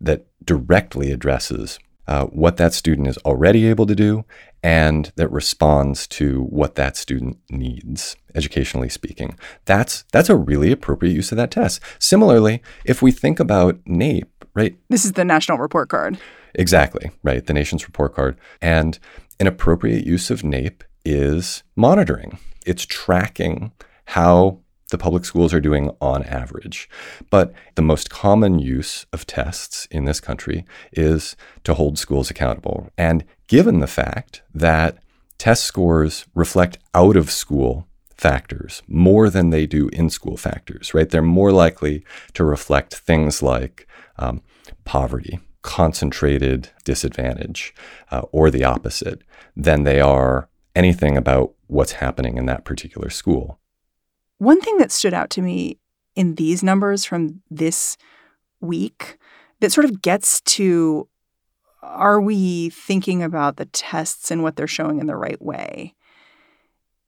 that 0.00 0.26
directly 0.44 1.10
addresses 1.12 1.78
uh, 2.08 2.26
what 2.26 2.56
that 2.56 2.72
student 2.72 3.08
is 3.08 3.18
already 3.18 3.66
able 3.66 3.86
to 3.86 3.94
do 3.94 4.24
and 4.62 5.12
that 5.14 5.30
responds 5.30 6.08
to 6.08 6.42
what 6.44 6.74
that 6.74 6.96
student 6.96 7.38
needs, 7.50 8.16
educationally 8.34 8.88
speaking. 8.88 9.38
That's 9.64 10.04
that's 10.12 10.28
a 10.28 10.34
really 10.36 10.72
appropriate 10.72 11.12
use 11.12 11.30
of 11.30 11.36
that 11.36 11.52
test. 11.52 11.80
Similarly, 12.00 12.62
if 12.84 13.00
we 13.00 13.12
think 13.12 13.38
about 13.38 13.82
NAEP, 13.84 14.26
right? 14.54 14.76
This 14.88 15.04
is 15.04 15.12
the 15.12 15.24
national 15.24 15.58
report 15.58 15.88
card. 15.88 16.18
Exactly, 16.54 17.12
right, 17.22 17.46
the 17.46 17.52
nation's 17.52 17.86
report 17.86 18.14
card. 18.14 18.36
And 18.60 18.98
an 19.38 19.46
appropriate 19.46 20.04
use 20.04 20.30
of 20.30 20.42
NAEP 20.42 20.82
is 21.04 21.62
monitoring. 21.76 22.38
It's 22.64 22.86
tracking 22.86 23.70
how 24.06 24.60
the 24.90 24.98
public 24.98 25.24
schools 25.24 25.52
are 25.52 25.60
doing 25.60 25.90
on 26.00 26.22
average. 26.24 26.88
But 27.30 27.52
the 27.74 27.82
most 27.82 28.10
common 28.10 28.58
use 28.58 29.06
of 29.12 29.26
tests 29.26 29.86
in 29.90 30.04
this 30.04 30.20
country 30.20 30.64
is 30.92 31.36
to 31.64 31.74
hold 31.74 31.98
schools 31.98 32.30
accountable. 32.30 32.90
And 32.96 33.24
given 33.48 33.80
the 33.80 33.86
fact 33.86 34.42
that 34.54 34.98
test 35.38 35.64
scores 35.64 36.26
reflect 36.34 36.78
out 36.94 37.16
of 37.16 37.30
school 37.30 37.86
factors 38.16 38.82
more 38.86 39.28
than 39.28 39.50
they 39.50 39.66
do 39.66 39.88
in 39.88 40.08
school 40.08 40.36
factors, 40.36 40.94
right? 40.94 41.08
They're 41.08 41.22
more 41.22 41.52
likely 41.52 42.04
to 42.34 42.44
reflect 42.44 42.94
things 42.94 43.42
like 43.42 43.86
um, 44.18 44.42
poverty, 44.84 45.40
concentrated 45.62 46.70
disadvantage, 46.84 47.74
uh, 48.10 48.22
or 48.32 48.50
the 48.50 48.64
opposite 48.64 49.22
than 49.54 49.84
they 49.84 50.00
are 50.00 50.48
anything 50.74 51.16
about 51.16 51.52
what's 51.66 51.92
happening 51.92 52.38
in 52.38 52.46
that 52.46 52.64
particular 52.64 53.10
school. 53.10 53.58
One 54.38 54.60
thing 54.60 54.78
that 54.78 54.92
stood 54.92 55.14
out 55.14 55.30
to 55.30 55.42
me 55.42 55.78
in 56.14 56.34
these 56.34 56.62
numbers 56.62 57.04
from 57.04 57.42
this 57.50 57.96
week 58.60 59.18
that 59.60 59.72
sort 59.72 59.84
of 59.84 60.02
gets 60.02 60.40
to 60.42 61.08
are 61.82 62.20
we 62.20 62.70
thinking 62.70 63.22
about 63.22 63.56
the 63.56 63.66
tests 63.66 64.30
and 64.30 64.42
what 64.42 64.56
they're 64.56 64.66
showing 64.66 64.98
in 64.98 65.06
the 65.06 65.16
right 65.16 65.40
way 65.40 65.94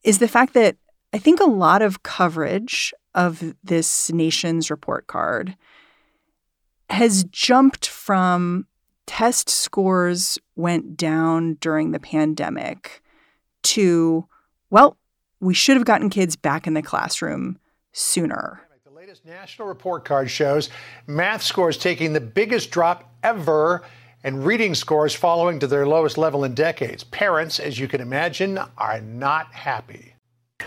is 0.04 0.18
the 0.18 0.28
fact 0.28 0.54
that 0.54 0.76
I 1.12 1.18
think 1.18 1.40
a 1.40 1.44
lot 1.44 1.82
of 1.82 2.02
coverage 2.02 2.92
of 3.14 3.54
this 3.64 4.12
nation's 4.12 4.70
report 4.70 5.06
card 5.06 5.56
has 6.90 7.24
jumped 7.24 7.86
from 7.86 8.66
test 9.06 9.48
scores 9.48 10.38
went 10.54 10.96
down 10.96 11.54
during 11.60 11.90
the 11.90 11.98
pandemic 11.98 13.02
to, 13.62 14.26
well, 14.70 14.96
we 15.40 15.54
should 15.54 15.76
have 15.76 15.86
gotten 15.86 16.10
kids 16.10 16.36
back 16.36 16.66
in 16.66 16.74
the 16.74 16.82
classroom 16.82 17.58
sooner. 17.92 18.60
The 18.84 18.90
latest 18.90 19.24
national 19.24 19.68
report 19.68 20.04
card 20.04 20.30
shows 20.30 20.70
math 21.06 21.42
scores 21.42 21.78
taking 21.78 22.12
the 22.12 22.20
biggest 22.20 22.70
drop 22.70 23.12
ever 23.22 23.82
and 24.24 24.44
reading 24.44 24.74
scores 24.74 25.14
falling 25.14 25.60
to 25.60 25.66
their 25.66 25.86
lowest 25.86 26.18
level 26.18 26.44
in 26.44 26.54
decades. 26.54 27.04
Parents, 27.04 27.60
as 27.60 27.78
you 27.78 27.86
can 27.86 28.00
imagine, 28.00 28.58
are 28.76 29.00
not 29.00 29.52
happy. 29.54 30.14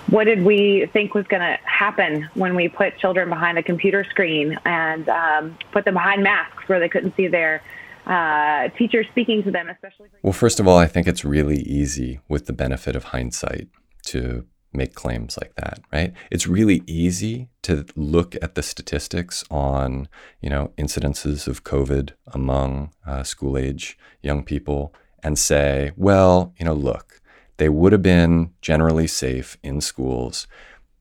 What 0.09 0.23
did 0.23 0.43
we 0.43 0.89
think 0.93 1.13
was 1.13 1.27
going 1.27 1.41
to 1.41 1.57
happen 1.65 2.29
when 2.33 2.55
we 2.55 2.69
put 2.69 2.97
children 2.97 3.27
behind 3.27 3.57
a 3.57 3.63
computer 3.63 4.05
screen 4.09 4.57
and 4.65 5.07
um, 5.09 5.57
put 5.73 5.83
them 5.83 5.95
behind 5.95 6.23
masks 6.23 6.63
where 6.67 6.79
they 6.79 6.87
couldn't 6.87 7.15
see 7.17 7.27
their 7.27 7.61
uh, 8.05 8.69
teachers 8.77 9.05
speaking 9.11 9.43
to 9.43 9.51
them, 9.51 9.69
especially? 9.69 10.09
well, 10.23 10.33
first 10.33 10.59
of 10.59 10.67
all, 10.67 10.77
I 10.77 10.87
think 10.87 11.07
it's 11.07 11.25
really 11.25 11.59
easy 11.59 12.21
with 12.29 12.45
the 12.45 12.53
benefit 12.53 12.95
of 12.95 13.05
hindsight 13.05 13.67
to 14.07 14.45
make 14.73 14.93
claims 14.93 15.37
like 15.41 15.55
that, 15.55 15.79
right? 15.91 16.13
It's 16.29 16.47
really 16.47 16.83
easy 16.87 17.49
to 17.63 17.85
look 17.95 18.35
at 18.41 18.55
the 18.55 18.63
statistics 18.63 19.43
on, 19.51 20.07
you 20.41 20.49
know, 20.49 20.71
incidences 20.77 21.47
of 21.47 21.63
COVID 21.63 22.11
among 22.27 22.93
uh, 23.05 23.23
school 23.23 23.57
age 23.57 23.97
young 24.21 24.43
people 24.43 24.93
and 25.23 25.37
say, 25.37 25.91
well, 25.95 26.53
you 26.57 26.65
know, 26.65 26.73
look, 26.73 27.21
they 27.57 27.69
would 27.69 27.91
have 27.91 28.01
been 28.01 28.53
generally 28.61 29.07
safe 29.07 29.57
in 29.61 29.81
schools. 29.81 30.47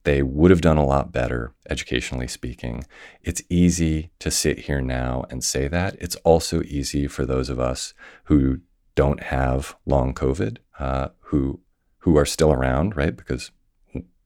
They 0.03 0.21
would 0.21 0.51
have 0.51 0.61
done 0.61 0.77
a 0.77 0.85
lot 0.85 1.11
better, 1.11 1.53
educationally 1.69 2.27
speaking. 2.27 2.83
It's 3.21 3.43
easy 3.49 4.11
to 4.19 4.31
sit 4.31 4.59
here 4.59 4.81
now 4.81 5.25
and 5.29 5.43
say 5.43 5.67
that. 5.67 5.95
It's 5.99 6.15
also 6.17 6.61
easy 6.63 7.07
for 7.07 7.25
those 7.25 7.49
of 7.49 7.59
us 7.59 7.93
who 8.25 8.61
don't 8.95 9.23
have 9.23 9.75
long 9.85 10.13
COVID, 10.13 10.57
uh, 10.79 11.09
who 11.19 11.61
who 11.99 12.17
are 12.17 12.25
still 12.25 12.51
around, 12.51 12.95
right? 12.95 13.15
Because 13.15 13.51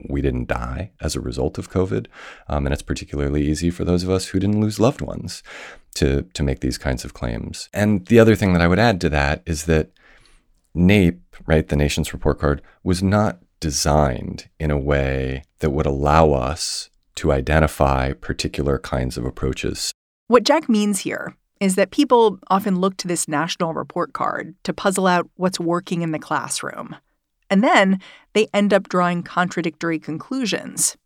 we 0.08 0.20
didn't 0.20 0.48
die 0.48 0.92
as 1.00 1.16
a 1.16 1.20
result 1.20 1.58
of 1.58 1.70
COVID. 1.70 2.06
Um, 2.48 2.66
and 2.66 2.72
it's 2.72 2.82
particularly 2.82 3.46
easy 3.46 3.70
for 3.70 3.84
those 3.84 4.02
of 4.02 4.10
us 4.10 4.26
who 4.28 4.38
didn't 4.38 4.60
lose 4.60 4.80
loved 4.80 5.00
ones 5.00 5.42
to, 5.94 6.22
to 6.22 6.42
make 6.42 6.60
these 6.60 6.78
kinds 6.78 7.04
of 7.04 7.14
claims. 7.14 7.68
And 7.72 8.06
the 8.06 8.18
other 8.18 8.36
thing 8.36 8.52
that 8.52 8.62
I 8.62 8.68
would 8.68 8.78
add 8.78 9.00
to 9.02 9.08
that 9.10 9.42
is 9.46 9.64
that 9.64 9.90
NAEP, 10.76 11.18
right, 11.46 11.66
the 11.66 11.76
nation's 11.76 12.12
report 12.12 12.38
card, 12.38 12.62
was 12.84 13.02
not 13.02 13.38
designed 13.60 14.48
in 14.60 14.70
a 14.70 14.78
way 14.78 15.42
that 15.60 15.70
would 15.70 15.86
allow 15.86 16.32
us 16.32 16.90
to 17.16 17.32
identify 17.32 18.12
particular 18.12 18.78
kinds 18.78 19.16
of 19.16 19.24
approaches. 19.24 19.92
What 20.28 20.44
Jack 20.44 20.68
means 20.68 21.00
here 21.00 21.34
is 21.60 21.76
that 21.76 21.90
people 21.90 22.38
often 22.48 22.80
look 22.80 22.98
to 22.98 23.08
this 23.08 23.26
national 23.26 23.72
report 23.72 24.12
card 24.12 24.54
to 24.64 24.74
puzzle 24.74 25.06
out 25.06 25.28
what's 25.36 25.58
working 25.58 26.02
in 26.02 26.12
the 26.12 26.18
classroom. 26.18 26.96
And 27.50 27.62
then 27.62 28.00
they 28.32 28.48
end 28.52 28.72
up 28.72 28.88
drawing 28.88 29.22
contradictory 29.22 29.98
conclusions. 29.98 30.96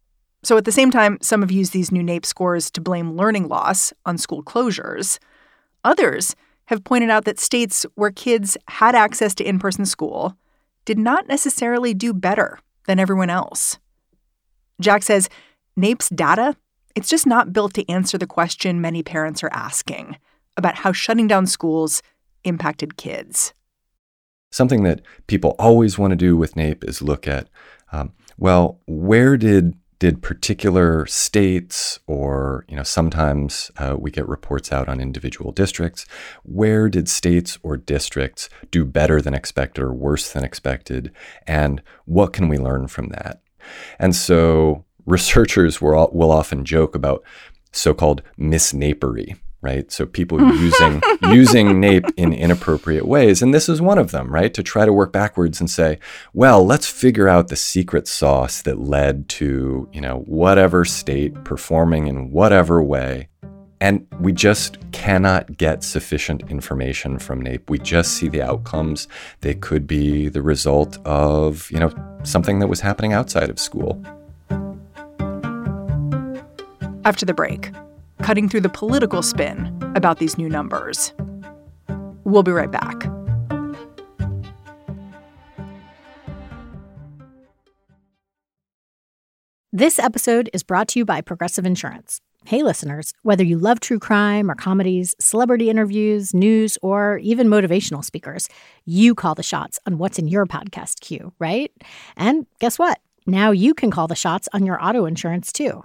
So 0.42 0.56
at 0.56 0.64
the 0.64 0.72
same 0.72 0.90
time, 0.90 1.18
some 1.20 1.42
have 1.42 1.50
used 1.50 1.72
these 1.72 1.92
new 1.92 2.02
NAEP 2.02 2.24
scores 2.24 2.70
to 2.70 2.80
blame 2.80 3.16
learning 3.16 3.48
loss 3.48 3.92
on 4.06 4.16
school 4.16 4.42
closures. 4.42 5.18
Others 5.84 6.34
have 6.66 6.84
pointed 6.84 7.10
out 7.10 7.24
that 7.24 7.38
states 7.38 7.84
where 7.94 8.10
kids 8.10 8.56
had 8.68 8.94
access 8.94 9.34
to 9.34 9.44
in 9.44 9.58
person 9.58 9.84
school 9.84 10.36
did 10.84 10.98
not 10.98 11.28
necessarily 11.28 11.92
do 11.92 12.14
better 12.14 12.58
than 12.86 12.98
everyone 12.98 13.28
else. 13.28 13.78
Jack 14.80 15.02
says 15.02 15.28
NAEP's 15.78 16.08
data, 16.08 16.56
it's 16.96 17.08
just 17.08 17.26
not 17.26 17.52
built 17.52 17.74
to 17.74 17.88
answer 17.90 18.16
the 18.16 18.26
question 18.26 18.80
many 18.80 19.02
parents 19.02 19.44
are 19.44 19.52
asking 19.52 20.16
about 20.56 20.76
how 20.76 20.92
shutting 20.92 21.26
down 21.26 21.46
schools 21.46 22.02
impacted 22.44 22.96
kids. 22.96 23.52
Something 24.50 24.82
that 24.84 25.02
people 25.26 25.54
always 25.58 25.98
want 25.98 26.10
to 26.10 26.16
do 26.16 26.36
with 26.36 26.54
NAEP 26.54 26.88
is 26.88 27.02
look 27.02 27.28
at, 27.28 27.48
um, 27.92 28.12
well, 28.36 28.80
where 28.86 29.36
did 29.36 29.74
did 30.00 30.22
particular 30.22 31.04
states 31.04 32.00
or 32.06 32.64
you 32.66 32.74
know 32.74 32.82
sometimes 32.82 33.70
uh, 33.76 33.94
we 33.98 34.10
get 34.10 34.26
reports 34.26 34.72
out 34.72 34.88
on 34.88 34.98
individual 34.98 35.52
districts 35.52 36.06
where 36.42 36.88
did 36.88 37.06
states 37.06 37.58
or 37.62 37.76
districts 37.76 38.48
do 38.70 38.86
better 38.86 39.20
than 39.20 39.34
expected 39.34 39.84
or 39.84 39.92
worse 39.92 40.32
than 40.32 40.42
expected 40.42 41.12
and 41.46 41.82
what 42.06 42.32
can 42.32 42.48
we 42.48 42.56
learn 42.56 42.88
from 42.88 43.08
that? 43.10 43.42
And 43.98 44.16
so 44.16 44.86
researchers 45.06 45.80
will, 45.80 46.10
will 46.12 46.32
often 46.32 46.64
joke 46.64 46.94
about 46.94 47.22
so-called 47.72 48.22
misNAEPery 48.38 49.36
right? 49.62 49.90
So 49.92 50.06
people 50.06 50.40
using 50.40 51.02
using 51.22 51.66
NAEP 51.80 52.12
in 52.16 52.32
inappropriate 52.32 53.06
ways, 53.06 53.42
and 53.42 53.52
this 53.52 53.68
is 53.68 53.80
one 53.80 53.98
of 53.98 54.10
them, 54.10 54.32
right? 54.32 54.52
To 54.54 54.62
try 54.62 54.86
to 54.86 54.92
work 54.92 55.12
backwards 55.12 55.60
and 55.60 55.70
say, 55.70 55.98
well, 56.32 56.64
let's 56.64 56.86
figure 56.86 57.28
out 57.28 57.48
the 57.48 57.56
secret 57.56 58.08
sauce 58.08 58.62
that 58.62 58.78
led 58.78 59.28
to 59.30 59.88
you 59.92 60.00
know 60.00 60.20
whatever 60.26 60.84
state 60.84 61.44
performing 61.44 62.06
in 62.06 62.30
whatever 62.30 62.82
way. 62.82 63.28
And 63.82 64.06
we 64.20 64.32
just 64.32 64.76
cannot 64.92 65.56
get 65.56 65.82
sufficient 65.82 66.50
information 66.50 67.18
from 67.18 67.42
NAEP. 67.42 67.70
We 67.70 67.78
just 67.78 68.12
see 68.12 68.28
the 68.28 68.42
outcomes. 68.42 69.08
They 69.40 69.54
could 69.54 69.86
be 69.86 70.28
the 70.28 70.42
result 70.42 70.98
of, 71.06 71.70
you 71.70 71.78
know, 71.78 71.90
something 72.22 72.58
that 72.58 72.66
was 72.66 72.80
happening 72.80 73.14
outside 73.14 73.48
of 73.48 73.58
school. 73.58 74.02
After 77.06 77.24
the 77.24 77.32
break, 77.32 77.70
cutting 78.22 78.48
through 78.48 78.60
the 78.60 78.68
political 78.68 79.22
spin 79.22 79.76
about 79.94 80.18
these 80.18 80.38
new 80.38 80.48
numbers. 80.48 81.12
We'll 82.24 82.42
be 82.42 82.52
right 82.52 82.70
back. 82.70 83.10
This 89.72 89.98
episode 89.98 90.50
is 90.52 90.62
brought 90.62 90.88
to 90.88 90.98
you 90.98 91.04
by 91.04 91.20
Progressive 91.20 91.64
Insurance. 91.64 92.20
Hey, 92.44 92.62
listeners, 92.62 93.12
whether 93.22 93.44
you 93.44 93.58
love 93.58 93.80
true 93.80 93.98
crime 93.98 94.50
or 94.50 94.54
comedies, 94.54 95.14
celebrity 95.20 95.70
interviews, 95.70 96.34
news, 96.34 96.76
or 96.82 97.18
even 97.18 97.48
motivational 97.48 98.04
speakers, 98.04 98.48
you 98.84 99.14
call 99.14 99.34
the 99.34 99.42
shots 99.42 99.78
on 99.86 99.98
what's 99.98 100.18
in 100.18 100.26
your 100.26 100.46
podcast 100.46 101.00
queue, 101.00 101.32
right? 101.38 101.70
And 102.16 102.46
guess 102.58 102.78
what? 102.78 102.98
Now 103.26 103.52
you 103.52 103.74
can 103.74 103.90
call 103.90 104.08
the 104.08 104.14
shots 104.14 104.48
on 104.52 104.66
your 104.66 104.82
auto 104.82 105.04
insurance 105.04 105.52
too. 105.52 105.84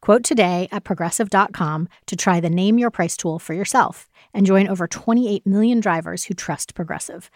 Quote 0.00 0.22
today 0.22 0.68
at 0.70 0.84
progressive.com 0.84 1.88
to 2.06 2.16
try 2.16 2.40
the 2.40 2.50
Name 2.50 2.78
Your 2.78 2.90
Price 2.90 3.16
tool 3.16 3.38
for 3.38 3.54
yourself 3.54 4.08
and 4.32 4.46
join 4.46 4.68
over 4.68 4.86
28 4.86 5.46
million 5.46 5.80
drivers 5.80 6.24
who 6.24 6.34
trust 6.34 6.74
Progressive. 6.74 7.30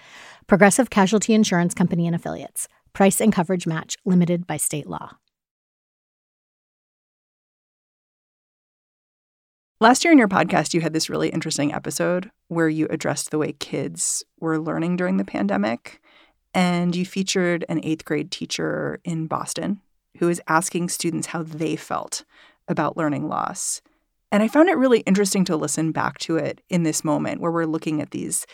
Progressive 0.46 0.90
Casualty 0.90 1.34
Insurance 1.34 1.74
Company 1.74 2.06
and 2.06 2.14
Affiliates. 2.14 2.68
Price 2.92 3.20
and 3.20 3.32
coverage 3.32 3.66
match 3.66 3.96
limited 4.04 4.46
by 4.46 4.56
state 4.56 4.86
law. 4.86 5.16
Last 9.80 10.04
year 10.04 10.12
in 10.12 10.18
your 10.18 10.28
podcast, 10.28 10.74
you 10.74 10.80
had 10.80 10.92
this 10.92 11.10
really 11.10 11.30
interesting 11.30 11.74
episode 11.74 12.30
where 12.46 12.68
you 12.68 12.86
addressed 12.88 13.32
the 13.32 13.38
way 13.38 13.52
kids 13.52 14.22
were 14.38 14.60
learning 14.60 14.94
during 14.94 15.16
the 15.16 15.24
pandemic. 15.24 16.00
And 16.54 16.94
you 16.94 17.04
featured 17.04 17.64
an 17.68 17.80
eighth 17.82 18.04
grade 18.04 18.30
teacher 18.30 19.00
in 19.02 19.26
Boston 19.26 19.80
who 20.18 20.28
is 20.28 20.40
asking 20.46 20.88
students 20.90 21.28
how 21.28 21.42
they 21.42 21.74
felt 21.74 22.24
about 22.72 22.96
learning 22.96 23.28
loss. 23.28 23.80
And 24.32 24.42
I 24.42 24.48
found 24.48 24.68
it 24.68 24.78
really 24.78 25.00
interesting 25.00 25.44
to 25.44 25.56
listen 25.56 25.92
back 25.92 26.18
to 26.20 26.36
it 26.36 26.62
in 26.68 26.82
this 26.82 27.04
moment 27.04 27.40
where 27.40 27.52
we're 27.52 27.66
looking 27.66 28.00
at 28.00 28.10
these 28.10 28.46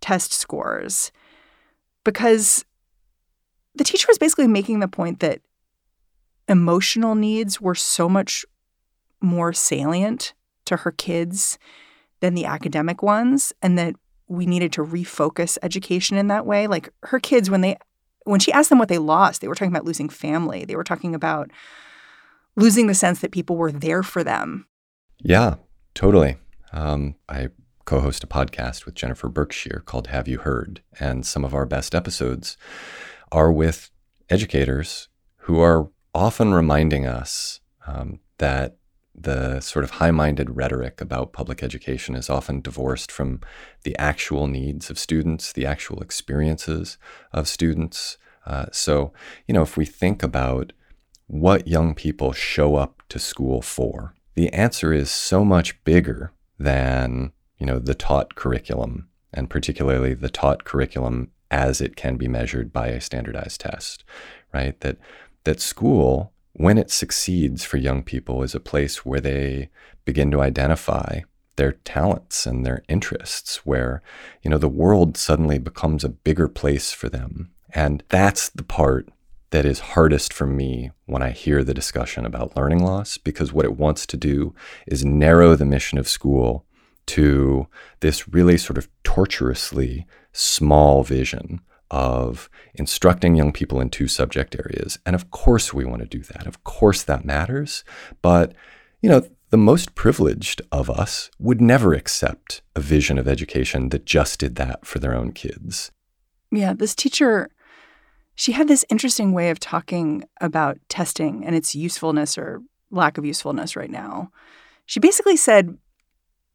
test 0.00 0.32
scores. 0.32 1.12
Because 2.04 2.64
the 3.74 3.84
teacher 3.84 4.06
was 4.08 4.18
basically 4.18 4.48
making 4.48 4.80
the 4.80 4.88
point 4.88 5.20
that 5.20 5.40
emotional 6.48 7.14
needs 7.14 7.60
were 7.60 7.74
so 7.74 8.08
much 8.08 8.44
more 9.20 9.52
salient 9.52 10.32
to 10.64 10.78
her 10.78 10.90
kids 10.90 11.58
than 12.20 12.34
the 12.34 12.44
academic 12.44 13.02
ones 13.02 13.52
and 13.62 13.78
that 13.78 13.94
we 14.26 14.46
needed 14.46 14.72
to 14.72 14.84
refocus 14.84 15.58
education 15.62 16.16
in 16.16 16.28
that 16.28 16.46
way. 16.46 16.66
Like 16.66 16.90
her 17.04 17.18
kids 17.18 17.50
when 17.50 17.60
they 17.60 17.76
when 18.24 18.40
she 18.40 18.52
asked 18.52 18.68
them 18.68 18.78
what 18.78 18.88
they 18.88 18.98
lost 18.98 19.40
they 19.40 19.48
were 19.48 19.54
talking 19.54 19.72
about 19.72 19.84
losing 19.84 20.08
family. 20.08 20.64
They 20.64 20.76
were 20.76 20.84
talking 20.84 21.14
about 21.14 21.50
losing 22.56 22.86
the 22.86 22.94
sense 22.94 23.20
that 23.20 23.32
people 23.32 23.56
were 23.56 23.72
there 23.72 24.02
for 24.02 24.24
them. 24.24 24.66
Yeah, 25.18 25.56
totally. 25.94 26.36
Um, 26.72 27.16
I 27.28 27.48
co 27.84 28.00
host 28.00 28.22
a 28.22 28.26
podcast 28.26 28.86
with 28.86 28.94
Jennifer 28.94 29.28
Berkshire 29.28 29.82
called 29.84 30.08
Have 30.08 30.28
You 30.28 30.38
Heard? 30.38 30.82
And 30.98 31.26
some 31.26 31.44
of 31.44 31.54
our 31.54 31.66
best 31.66 31.94
episodes 31.94 32.56
are 33.32 33.50
with 33.50 33.90
educators 34.28 35.08
who 35.38 35.60
are 35.60 35.90
often 36.14 36.54
reminding 36.54 37.06
us 37.06 37.60
um, 37.86 38.20
that 38.38 38.76
the 39.14 39.60
sort 39.60 39.84
of 39.84 39.92
high 39.92 40.10
minded 40.10 40.56
rhetoric 40.56 41.00
about 41.00 41.32
public 41.32 41.62
education 41.62 42.14
is 42.14 42.30
often 42.30 42.60
divorced 42.60 43.12
from 43.12 43.40
the 43.82 43.96
actual 43.98 44.46
needs 44.46 44.88
of 44.88 44.98
students, 44.98 45.52
the 45.52 45.66
actual 45.66 46.00
experiences 46.00 46.96
of 47.32 47.48
students. 47.48 48.16
Uh, 48.46 48.66
so, 48.72 49.12
you 49.46 49.52
know, 49.52 49.62
if 49.62 49.76
we 49.76 49.84
think 49.84 50.22
about 50.22 50.72
what 51.30 51.68
young 51.68 51.94
people 51.94 52.32
show 52.32 52.74
up 52.74 53.02
to 53.08 53.18
school 53.18 53.62
for? 53.62 54.14
The 54.34 54.52
answer 54.52 54.92
is 54.92 55.10
so 55.10 55.44
much 55.44 55.82
bigger 55.84 56.32
than, 56.58 57.32
you 57.56 57.66
know, 57.66 57.78
the 57.78 57.94
taught 57.94 58.34
curriculum 58.34 59.08
and 59.32 59.48
particularly 59.48 60.14
the 60.14 60.28
taught 60.28 60.64
curriculum 60.64 61.30
as 61.50 61.80
it 61.80 61.94
can 61.94 62.16
be 62.16 62.26
measured 62.26 62.72
by 62.72 62.88
a 62.88 63.00
standardized 63.00 63.60
test, 63.60 64.02
right? 64.52 64.78
That 64.80 64.98
that 65.44 65.60
school 65.60 66.32
when 66.52 66.76
it 66.76 66.90
succeeds 66.90 67.64
for 67.64 67.76
young 67.76 68.02
people 68.02 68.42
is 68.42 68.54
a 68.54 68.60
place 68.60 69.06
where 69.06 69.20
they 69.20 69.70
begin 70.04 70.32
to 70.32 70.40
identify 70.40 71.20
their 71.54 71.72
talents 71.72 72.44
and 72.44 72.66
their 72.66 72.82
interests 72.88 73.64
where 73.64 74.02
you 74.42 74.50
know 74.50 74.58
the 74.58 74.68
world 74.68 75.16
suddenly 75.16 75.58
becomes 75.58 76.02
a 76.02 76.08
bigger 76.08 76.48
place 76.48 76.92
for 76.92 77.08
them 77.08 77.50
and 77.72 78.02
that's 78.08 78.48
the 78.48 78.62
part 78.62 79.08
that 79.50 79.64
is 79.64 79.80
hardest 79.80 80.32
for 80.32 80.46
me 80.46 80.90
when 81.06 81.22
I 81.22 81.30
hear 81.30 81.64
the 81.64 81.74
discussion 81.74 82.24
about 82.24 82.56
learning 82.56 82.82
loss 82.82 83.18
because 83.18 83.52
what 83.52 83.64
it 83.64 83.76
wants 83.76 84.06
to 84.06 84.16
do 84.16 84.54
is 84.86 85.04
narrow 85.04 85.54
the 85.56 85.64
mission 85.64 85.98
of 85.98 86.08
school 86.08 86.64
to 87.06 87.66
this 88.00 88.28
really 88.28 88.56
sort 88.56 88.78
of 88.78 88.88
torturously 89.02 90.06
small 90.32 91.02
vision 91.02 91.60
of 91.90 92.48
instructing 92.74 93.34
young 93.34 93.52
people 93.52 93.80
in 93.80 93.90
two 93.90 94.06
subject 94.06 94.54
areas. 94.54 94.98
And 95.04 95.16
of 95.16 95.30
course, 95.32 95.74
we 95.74 95.84
want 95.84 96.02
to 96.02 96.08
do 96.08 96.22
that. 96.32 96.46
Of 96.46 96.62
course, 96.62 97.02
that 97.02 97.24
matters. 97.24 97.82
But, 98.22 98.54
you 99.02 99.10
know, 99.10 99.26
the 99.50 99.56
most 99.56 99.96
privileged 99.96 100.62
of 100.70 100.88
us 100.88 101.30
would 101.40 101.60
never 101.60 101.92
accept 101.92 102.62
a 102.76 102.80
vision 102.80 103.18
of 103.18 103.26
education 103.26 103.88
that 103.88 104.06
just 104.06 104.38
did 104.38 104.54
that 104.54 104.86
for 104.86 105.00
their 105.00 105.14
own 105.14 105.32
kids. 105.32 105.90
Yeah, 106.52 106.72
this 106.72 106.94
teacher 106.94 107.50
she 108.40 108.52
had 108.52 108.68
this 108.68 108.86
interesting 108.88 109.32
way 109.32 109.50
of 109.50 109.60
talking 109.60 110.24
about 110.40 110.78
testing 110.88 111.44
and 111.44 111.54
its 111.54 111.74
usefulness 111.74 112.38
or 112.38 112.62
lack 112.90 113.18
of 113.18 113.24
usefulness 113.26 113.76
right 113.76 113.90
now. 113.90 114.32
She 114.86 114.98
basically 114.98 115.36
said 115.36 115.76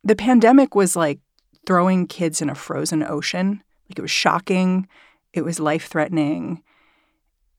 the 0.03 0.15
pandemic 0.15 0.73
was 0.73 0.95
like 0.95 1.19
throwing 1.67 2.07
kids 2.07 2.41
in 2.41 2.49
a 2.49 2.55
frozen 2.55 3.03
ocean. 3.03 3.61
Like 3.87 3.99
it 3.99 4.01
was 4.01 4.09
shocking, 4.09 4.87
it 5.31 5.45
was 5.45 5.59
life 5.59 5.85
threatening. 5.85 6.63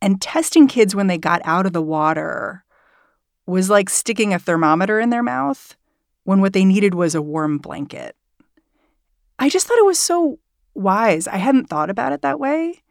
And 0.03 0.21
testing 0.21 0.67
kids 0.67 0.93
when 0.93 1.07
they 1.07 1.19
got 1.19 1.41
out 1.45 1.65
of 1.65 1.73
the 1.73 1.81
water 1.81 2.65
was 3.47 3.71
like 3.71 3.89
sticking 3.89 4.35
a 4.35 4.41
thermometer 4.41 4.99
in 4.99 5.11
their 5.11 5.23
mouth 5.23 5.77
when 6.25 6.41
what 6.41 6.53
they 6.53 6.65
needed 6.65 6.97
was 6.97 7.15
a 7.15 7.23
warm 7.23 7.59
blanket. 7.59 8.17
I 9.39 9.51
just 9.51 9.69
thought 9.69 9.79
it 9.79 9.87
was 9.87 10.01
so 10.01 10.41
wise. 10.75 11.29
I 11.29 11.37
hadn't 11.37 11.67
thought 11.67 11.91
about 11.91 12.13
it 12.13 12.23
that 12.23 12.41
way. 12.41 12.83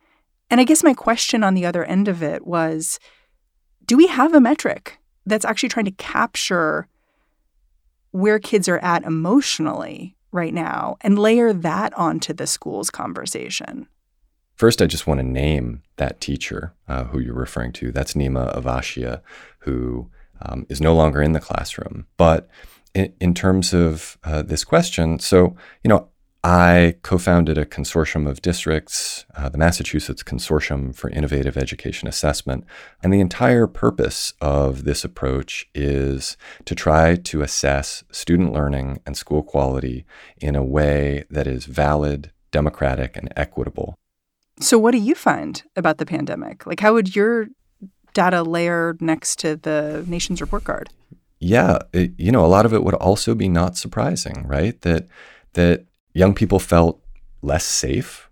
And 0.49 0.61
I 0.61 0.63
guess 0.63 0.83
my 0.83 0.93
question 0.93 1.43
on 1.43 1.53
the 1.53 1.65
other 1.65 1.83
end 1.83 2.07
of 2.07 2.21
it 2.21 2.45
was 2.45 2.99
do 3.85 3.97
we 3.97 4.07
have 4.07 4.33
a 4.33 4.41
metric 4.41 4.99
that's 5.25 5.45
actually 5.45 5.69
trying 5.69 5.85
to 5.85 5.91
capture 5.91 6.87
where 8.11 8.39
kids 8.39 8.67
are 8.67 8.79
at 8.79 9.03
emotionally 9.03 10.15
right 10.31 10.53
now 10.53 10.97
and 11.01 11.19
layer 11.19 11.53
that 11.53 11.93
onto 11.95 12.33
the 12.33 12.47
school's 12.47 12.89
conversation? 12.89 13.87
First, 14.55 14.81
I 14.81 14.85
just 14.85 15.05
want 15.05 15.19
to 15.19 15.25
name 15.25 15.81
that 15.97 16.21
teacher 16.21 16.73
uh, 16.87 17.05
who 17.05 17.19
you're 17.19 17.33
referring 17.33 17.73
to. 17.73 17.91
That's 17.91 18.13
Neema 18.13 18.55
Avashia, 18.55 19.21
who 19.59 20.09
um, 20.41 20.65
is 20.69 20.79
no 20.79 20.95
longer 20.95 21.21
in 21.21 21.33
the 21.33 21.41
classroom. 21.41 22.07
But 22.15 22.47
in, 22.93 23.13
in 23.19 23.33
terms 23.33 23.73
of 23.73 24.17
uh, 24.23 24.43
this 24.43 24.63
question, 24.63 25.19
so, 25.19 25.57
you 25.83 25.89
know, 25.89 26.07
I 26.45 26.93
co 27.01 27.17
founded 27.17 27.57
a 27.57 27.65
consortium 27.65 28.29
of 28.29 28.39
districts, 28.39 29.25
uh, 29.35 29.49
the 29.49 29.57
Massachusetts 29.57 30.21
Consortium 30.21 30.95
for 30.95 31.09
Innovative 31.09 31.57
Education 31.57 32.07
Assessment. 32.07 32.65
And 33.01 33.11
the 33.11 33.19
entire 33.19 33.65
purpose 33.65 34.31
of 34.39 34.83
this 34.83 35.03
approach 35.03 35.67
is 35.73 36.37
to 36.65 36.75
try 36.75 37.15
to 37.15 37.41
assess 37.41 38.03
student 38.11 38.53
learning 38.53 39.01
and 39.07 39.17
school 39.17 39.41
quality 39.41 40.05
in 40.37 40.55
a 40.55 40.63
way 40.63 41.23
that 41.31 41.47
is 41.47 41.65
valid, 41.65 42.31
democratic, 42.51 43.17
and 43.17 43.33
equitable. 43.35 43.95
So, 44.59 44.77
what 44.77 44.91
do 44.91 44.99
you 44.99 45.15
find 45.15 45.63
about 45.75 45.97
the 45.97 46.05
pandemic? 46.05 46.67
Like, 46.67 46.79
how 46.79 46.93
would 46.93 47.15
your 47.15 47.47
data 48.13 48.43
layer 48.43 48.95
next 48.99 49.39
to 49.39 49.55
the 49.55 50.05
nation's 50.07 50.41
report 50.41 50.63
card? 50.63 50.89
Yeah, 51.39 51.79
it, 51.91 52.11
you 52.19 52.31
know, 52.31 52.45
a 52.45 52.53
lot 52.55 52.67
of 52.67 52.73
it 52.73 52.83
would 52.83 52.93
also 52.93 53.33
be 53.33 53.49
not 53.49 53.77
surprising, 53.77 54.45
right? 54.45 54.79
That 54.81 55.07
that 55.53 55.87
young 56.15 56.33
people 56.33 56.57
felt 56.57 56.99
less 57.43 57.65
safe. 57.65 58.31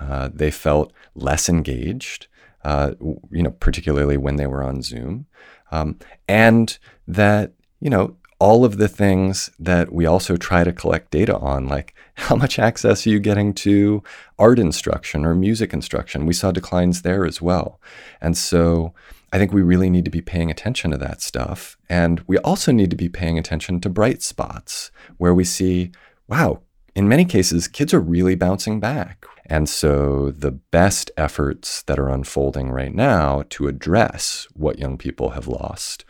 Uh, 0.00 0.30
they 0.32 0.50
felt 0.50 0.92
less 1.14 1.48
engaged, 1.48 2.28
uh, 2.64 2.92
you 3.30 3.42
know, 3.42 3.50
particularly 3.50 4.16
when 4.16 4.36
they 4.36 4.46
were 4.46 4.62
on 4.62 4.80
Zoom. 4.80 5.26
Um, 5.70 5.98
and 6.28 6.78
that, 7.06 7.52
you 7.80 7.90
know, 7.90 8.16
all 8.38 8.64
of 8.64 8.76
the 8.76 8.88
things 8.88 9.50
that 9.58 9.92
we 9.92 10.06
also 10.06 10.36
try 10.36 10.62
to 10.62 10.72
collect 10.72 11.10
data 11.10 11.36
on, 11.38 11.66
like 11.66 11.94
how 12.14 12.36
much 12.36 12.58
access 12.58 13.06
are 13.06 13.10
you 13.10 13.18
getting 13.18 13.52
to 13.54 14.02
art 14.38 14.58
instruction 14.58 15.24
or 15.24 15.34
music 15.34 15.72
instruction? 15.72 16.26
We 16.26 16.34
saw 16.34 16.52
declines 16.52 17.02
there 17.02 17.24
as 17.26 17.42
well. 17.42 17.80
And 18.20 18.36
so 18.36 18.92
I 19.32 19.38
think 19.38 19.52
we 19.52 19.62
really 19.62 19.90
need 19.90 20.04
to 20.04 20.10
be 20.10 20.20
paying 20.20 20.50
attention 20.50 20.90
to 20.92 20.98
that 20.98 21.22
stuff. 21.22 21.76
And 21.88 22.20
we 22.26 22.38
also 22.38 22.70
need 22.72 22.90
to 22.90 22.96
be 22.96 23.08
paying 23.08 23.38
attention 23.38 23.80
to 23.80 23.88
bright 23.88 24.22
spots 24.22 24.90
where 25.16 25.34
we 25.34 25.44
see, 25.44 25.90
wow, 26.28 26.60
in 26.96 27.06
many 27.08 27.26
cases, 27.26 27.68
kids 27.68 27.92
are 27.92 28.00
really 28.00 28.34
bouncing 28.34 28.80
back. 28.80 29.26
And 29.44 29.68
so 29.68 30.30
the 30.30 30.50
best 30.50 31.10
efforts 31.18 31.82
that 31.82 31.98
are 31.98 32.08
unfolding 32.08 32.70
right 32.70 32.92
now 32.92 33.44
to 33.50 33.68
address 33.68 34.48
what 34.54 34.78
young 34.78 34.96
people 34.96 35.30
have 35.30 35.46
lost 35.46 36.06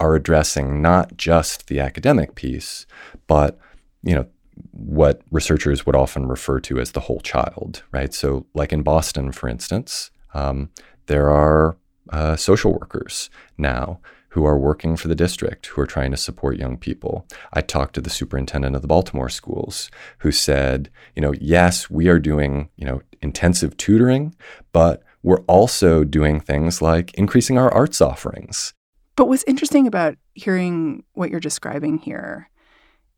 are 0.00 0.16
addressing 0.16 0.82
not 0.82 1.16
just 1.16 1.68
the 1.68 1.78
academic 1.78 2.34
piece, 2.34 2.84
but, 3.28 3.60
you 4.02 4.16
know, 4.16 4.26
what 4.72 5.22
researchers 5.30 5.86
would 5.86 5.94
often 5.94 6.26
refer 6.26 6.58
to 6.60 6.80
as 6.80 6.92
the 6.92 7.00
whole 7.00 7.20
child, 7.20 7.84
right? 7.92 8.12
So, 8.12 8.44
like 8.54 8.72
in 8.72 8.82
Boston, 8.82 9.30
for 9.30 9.48
instance, 9.48 10.10
um, 10.34 10.70
there 11.06 11.30
are 11.30 11.76
uh, 12.10 12.34
social 12.34 12.72
workers 12.72 13.30
now 13.56 14.00
who 14.34 14.44
are 14.44 14.58
working 14.58 14.96
for 14.96 15.06
the 15.06 15.14
district, 15.14 15.66
who 15.66 15.80
are 15.80 15.86
trying 15.86 16.10
to 16.10 16.16
support 16.16 16.58
young 16.58 16.76
people. 16.76 17.24
I 17.52 17.60
talked 17.60 17.94
to 17.94 18.00
the 18.00 18.10
superintendent 18.10 18.74
of 18.74 18.82
the 18.82 18.88
Baltimore 18.88 19.28
schools 19.28 19.92
who 20.18 20.32
said, 20.32 20.90
you 21.14 21.22
know, 21.22 21.34
yes, 21.40 21.88
we 21.88 22.08
are 22.08 22.18
doing, 22.18 22.68
you 22.74 22.84
know, 22.84 23.00
intensive 23.22 23.76
tutoring, 23.76 24.34
but 24.72 25.04
we're 25.22 25.42
also 25.42 26.02
doing 26.02 26.40
things 26.40 26.82
like 26.82 27.14
increasing 27.14 27.58
our 27.58 27.72
arts 27.72 28.00
offerings. 28.00 28.74
But 29.14 29.28
what's 29.28 29.44
interesting 29.44 29.86
about 29.86 30.16
hearing 30.34 31.04
what 31.12 31.30
you're 31.30 31.38
describing 31.38 31.98
here 31.98 32.50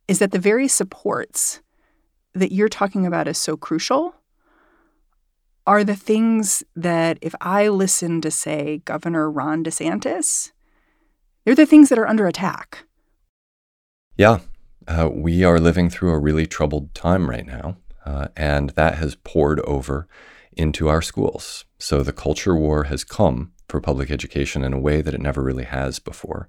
is 0.09 0.19
that 0.19 0.33
the 0.33 0.39
very 0.39 0.69
supports 0.69 1.63
that 2.35 2.53
you're 2.53 2.69
talking 2.69 3.07
about 3.07 3.27
as 3.27 3.39
so 3.39 3.57
crucial 3.57 4.15
are 5.67 5.83
the 5.83 5.97
things 5.97 6.63
that 6.77 7.19
if 7.23 7.35
I 7.41 7.69
listen 7.69 8.21
to, 8.21 8.31
say, 8.31 8.83
Governor 8.85 9.31
Ron 9.31 9.65
DeSantis, 9.65 10.53
they're 11.47 11.55
the 11.55 11.65
things 11.65 11.89
that 11.89 11.99
are 11.99 12.09
under 12.09 12.27
attack. 12.27 12.85
Yeah, 14.17 14.41
uh, 14.89 15.09
we 15.13 15.45
are 15.45 15.61
living 15.61 15.89
through 15.89 16.11
a 16.11 16.19
really 16.19 16.45
troubled 16.45 16.93
time 16.93 17.31
right 17.31 17.47
now, 17.47 17.77
uh, 18.05 18.29
and 18.37 18.71
that 18.71 18.97
has 18.97 19.15
poured 19.15 19.61
over 19.61 20.09
into 20.57 20.89
our 20.89 21.01
schools. 21.01 21.65
So 21.79 22.03
the 22.03 22.13
culture 22.13 22.57
war 22.57 22.85
has 22.85 23.05
come 23.05 23.53
for 23.69 23.81
public 23.81 24.11
education 24.11 24.65
in 24.65 24.73
a 24.73 24.81
way 24.81 25.01
that 25.03 25.15
it 25.15 25.21
never 25.21 25.41
really 25.41 25.65
has 25.65 26.01
before. 26.01 26.49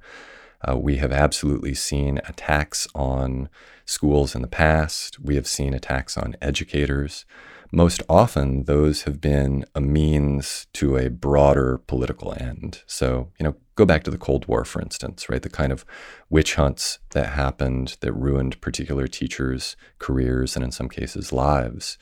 Uh, 0.67 0.75
we 0.75 0.97
have 0.97 1.11
absolutely 1.11 1.75
seen 1.75 2.19
attacks 2.27 2.87
on 2.95 3.49
schools 3.85 4.33
in 4.33 4.41
the 4.41 4.47
past. 4.47 5.19
We 5.19 5.35
have 5.35 5.45
seen 5.45 5.75
attacks 5.75 6.17
on 6.17 6.35
educators 6.41 7.23
most 7.71 8.01
often 8.07 8.63
those 8.63 9.03
have 9.03 9.19
been 9.19 9.65
a 9.75 9.81
means 9.81 10.67
to 10.73 10.97
a 10.97 11.09
broader 11.09 11.79
political 11.87 12.33
end. 12.39 12.83
So, 12.85 13.31
you 13.39 13.43
know, 13.43 13.55
go 13.75 13.85
back 13.85 14.03
to 14.03 14.11
the 14.11 14.17
Cold 14.17 14.47
War, 14.47 14.65
for 14.65 14.81
instance, 14.81 15.29
right? 15.29 15.41
The 15.41 15.49
kind 15.49 15.71
of 15.71 15.85
witch 16.29 16.55
hunts 16.55 16.99
that 17.11 17.33
happened 17.33 17.97
that 18.01 18.13
ruined 18.13 18.59
particular 18.61 19.07
teachers' 19.07 19.75
careers 19.99 20.55
and 20.55 20.63
in 20.63 20.71
some 20.71 20.89
cases 20.89 21.31
lives 21.31 21.97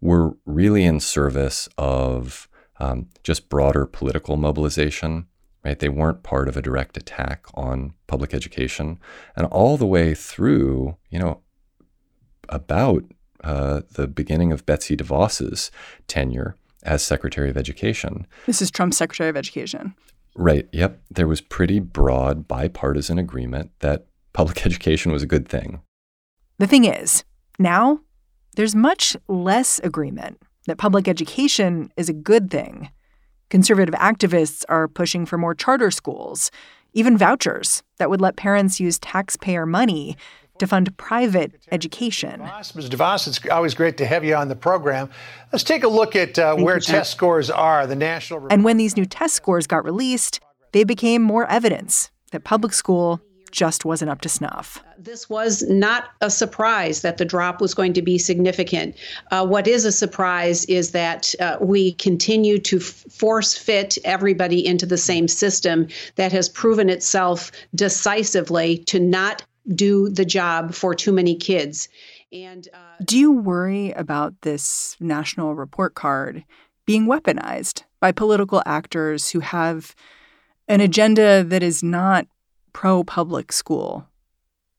were 0.00 0.36
really 0.44 0.84
in 0.84 1.00
service 1.00 1.68
of 1.78 2.48
um, 2.78 3.08
just 3.22 3.48
broader 3.48 3.86
political 3.86 4.36
mobilization. 4.36 5.26
Right? 5.64 5.78
They 5.78 5.88
weren't 5.88 6.22
part 6.22 6.46
of 6.48 6.56
a 6.56 6.62
direct 6.62 6.96
attack 6.96 7.46
on 7.54 7.94
public 8.06 8.32
education. 8.32 9.00
And 9.34 9.46
all 9.46 9.76
the 9.76 9.86
way 9.86 10.14
through, 10.14 10.96
you 11.10 11.18
know, 11.18 11.40
about 12.48 13.02
uh, 13.44 13.82
the 13.92 14.06
beginning 14.06 14.52
of 14.52 14.66
Betsy 14.66 14.96
DeVos's 14.96 15.70
tenure 16.08 16.56
as 16.82 17.02
Secretary 17.02 17.50
of 17.50 17.56
Education. 17.56 18.26
This 18.46 18.62
is 18.62 18.70
Trump's 18.70 18.96
Secretary 18.96 19.28
of 19.28 19.36
Education. 19.36 19.94
Right. 20.34 20.68
Yep. 20.72 21.00
There 21.10 21.26
was 21.26 21.40
pretty 21.40 21.80
broad 21.80 22.46
bipartisan 22.46 23.18
agreement 23.18 23.70
that 23.80 24.06
public 24.32 24.64
education 24.66 25.12
was 25.12 25.22
a 25.22 25.26
good 25.26 25.48
thing. 25.48 25.80
The 26.58 26.66
thing 26.66 26.84
is, 26.84 27.24
now 27.58 28.00
there's 28.56 28.74
much 28.74 29.16
less 29.28 29.78
agreement 29.80 30.40
that 30.66 30.78
public 30.78 31.08
education 31.08 31.90
is 31.96 32.08
a 32.08 32.14
good 32.14 32.50
thing. 32.50 32.90
Conservative 33.50 33.94
activists 33.94 34.64
are 34.68 34.88
pushing 34.88 35.26
for 35.26 35.38
more 35.38 35.54
charter 35.54 35.90
schools, 35.90 36.50
even 36.92 37.16
vouchers 37.16 37.82
that 37.98 38.10
would 38.10 38.20
let 38.20 38.36
parents 38.36 38.80
use 38.80 38.98
taxpayer 38.98 39.66
money 39.66 40.16
to 40.58 40.66
fund 40.66 40.96
private 40.96 41.52
education. 41.72 42.40
Ms. 42.40 42.90
DeVos, 42.90 43.26
it's 43.28 43.40
always 43.50 43.74
great 43.74 43.96
to 43.98 44.06
have 44.06 44.24
you 44.24 44.34
on 44.34 44.48
the 44.48 44.56
program. 44.56 45.10
Let's 45.52 45.64
take 45.64 45.84
a 45.84 45.88
look 45.88 46.16
at 46.16 46.38
uh, 46.38 46.56
where 46.56 46.80
test 46.80 47.10
scores 47.10 47.50
are. 47.50 47.86
The 47.86 47.96
national 47.96 48.46
and 48.50 48.64
when 48.64 48.76
these 48.76 48.96
new 48.96 49.06
test 49.06 49.34
scores 49.34 49.66
got 49.66 49.84
released, 49.84 50.40
they 50.72 50.84
became 50.84 51.22
more 51.22 51.48
evidence 51.50 52.10
that 52.32 52.44
public 52.44 52.72
school 52.72 53.20
just 53.56 53.84
wasn't 53.84 54.10
up 54.10 54.20
to 54.20 54.28
snuff. 54.28 54.82
This 54.98 55.30
was 55.30 55.62
not 55.62 56.10
a 56.20 56.30
surprise 56.30 57.00
that 57.00 57.16
the 57.16 57.24
drop 57.24 57.60
was 57.60 57.72
going 57.72 57.94
to 57.94 58.02
be 58.02 58.18
significant. 58.18 58.94
Uh, 59.30 59.46
what 59.46 59.66
is 59.66 59.84
a 59.84 59.92
surprise 59.92 60.66
is 60.66 60.90
that 60.90 61.34
uh, 61.40 61.56
we 61.60 61.92
continue 61.92 62.58
to 62.58 62.76
f- 62.76 62.84
force 62.84 63.56
fit 63.56 63.96
everybody 64.04 64.64
into 64.66 64.84
the 64.84 64.98
same 64.98 65.26
system 65.26 65.88
that 66.16 66.32
has 66.32 66.48
proven 66.48 66.90
itself 66.90 67.50
decisively 67.74 68.78
to 68.78 69.00
not 69.00 69.42
do 69.74 70.08
the 70.08 70.24
job 70.24 70.74
for 70.74 70.94
too 70.94 71.12
many 71.12 71.36
kids. 71.36 71.88
And 72.32 72.68
uh, 72.72 73.02
do 73.04 73.18
you 73.18 73.32
worry 73.32 73.92
about 73.92 74.34
this 74.42 74.96
national 75.00 75.54
report 75.54 75.94
card 75.94 76.44
being 76.86 77.06
weaponized 77.06 77.82
by 78.00 78.12
political 78.12 78.62
actors 78.66 79.30
who 79.30 79.40
have 79.40 79.94
an 80.68 80.80
agenda 80.80 81.44
that 81.44 81.62
is 81.62 81.82
not 81.82 82.26
pro 82.72 83.04
public 83.04 83.52
school? 83.52 84.06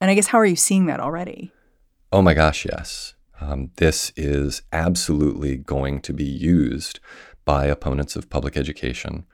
And 0.00 0.10
I 0.10 0.14
guess 0.14 0.28
how 0.28 0.38
are 0.38 0.46
you 0.46 0.56
seeing 0.56 0.86
that 0.86 1.00
already? 1.00 1.52
Oh 2.12 2.22
my 2.22 2.34
gosh, 2.34 2.64
yes. 2.64 3.14
Um, 3.40 3.70
this 3.76 4.12
is 4.16 4.62
absolutely 4.72 5.56
going 5.56 6.00
to 6.02 6.12
be 6.12 6.24
used 6.24 7.00
by 7.44 7.66
opponents 7.66 8.16
of 8.16 8.30
public 8.30 8.56
education 8.56 9.24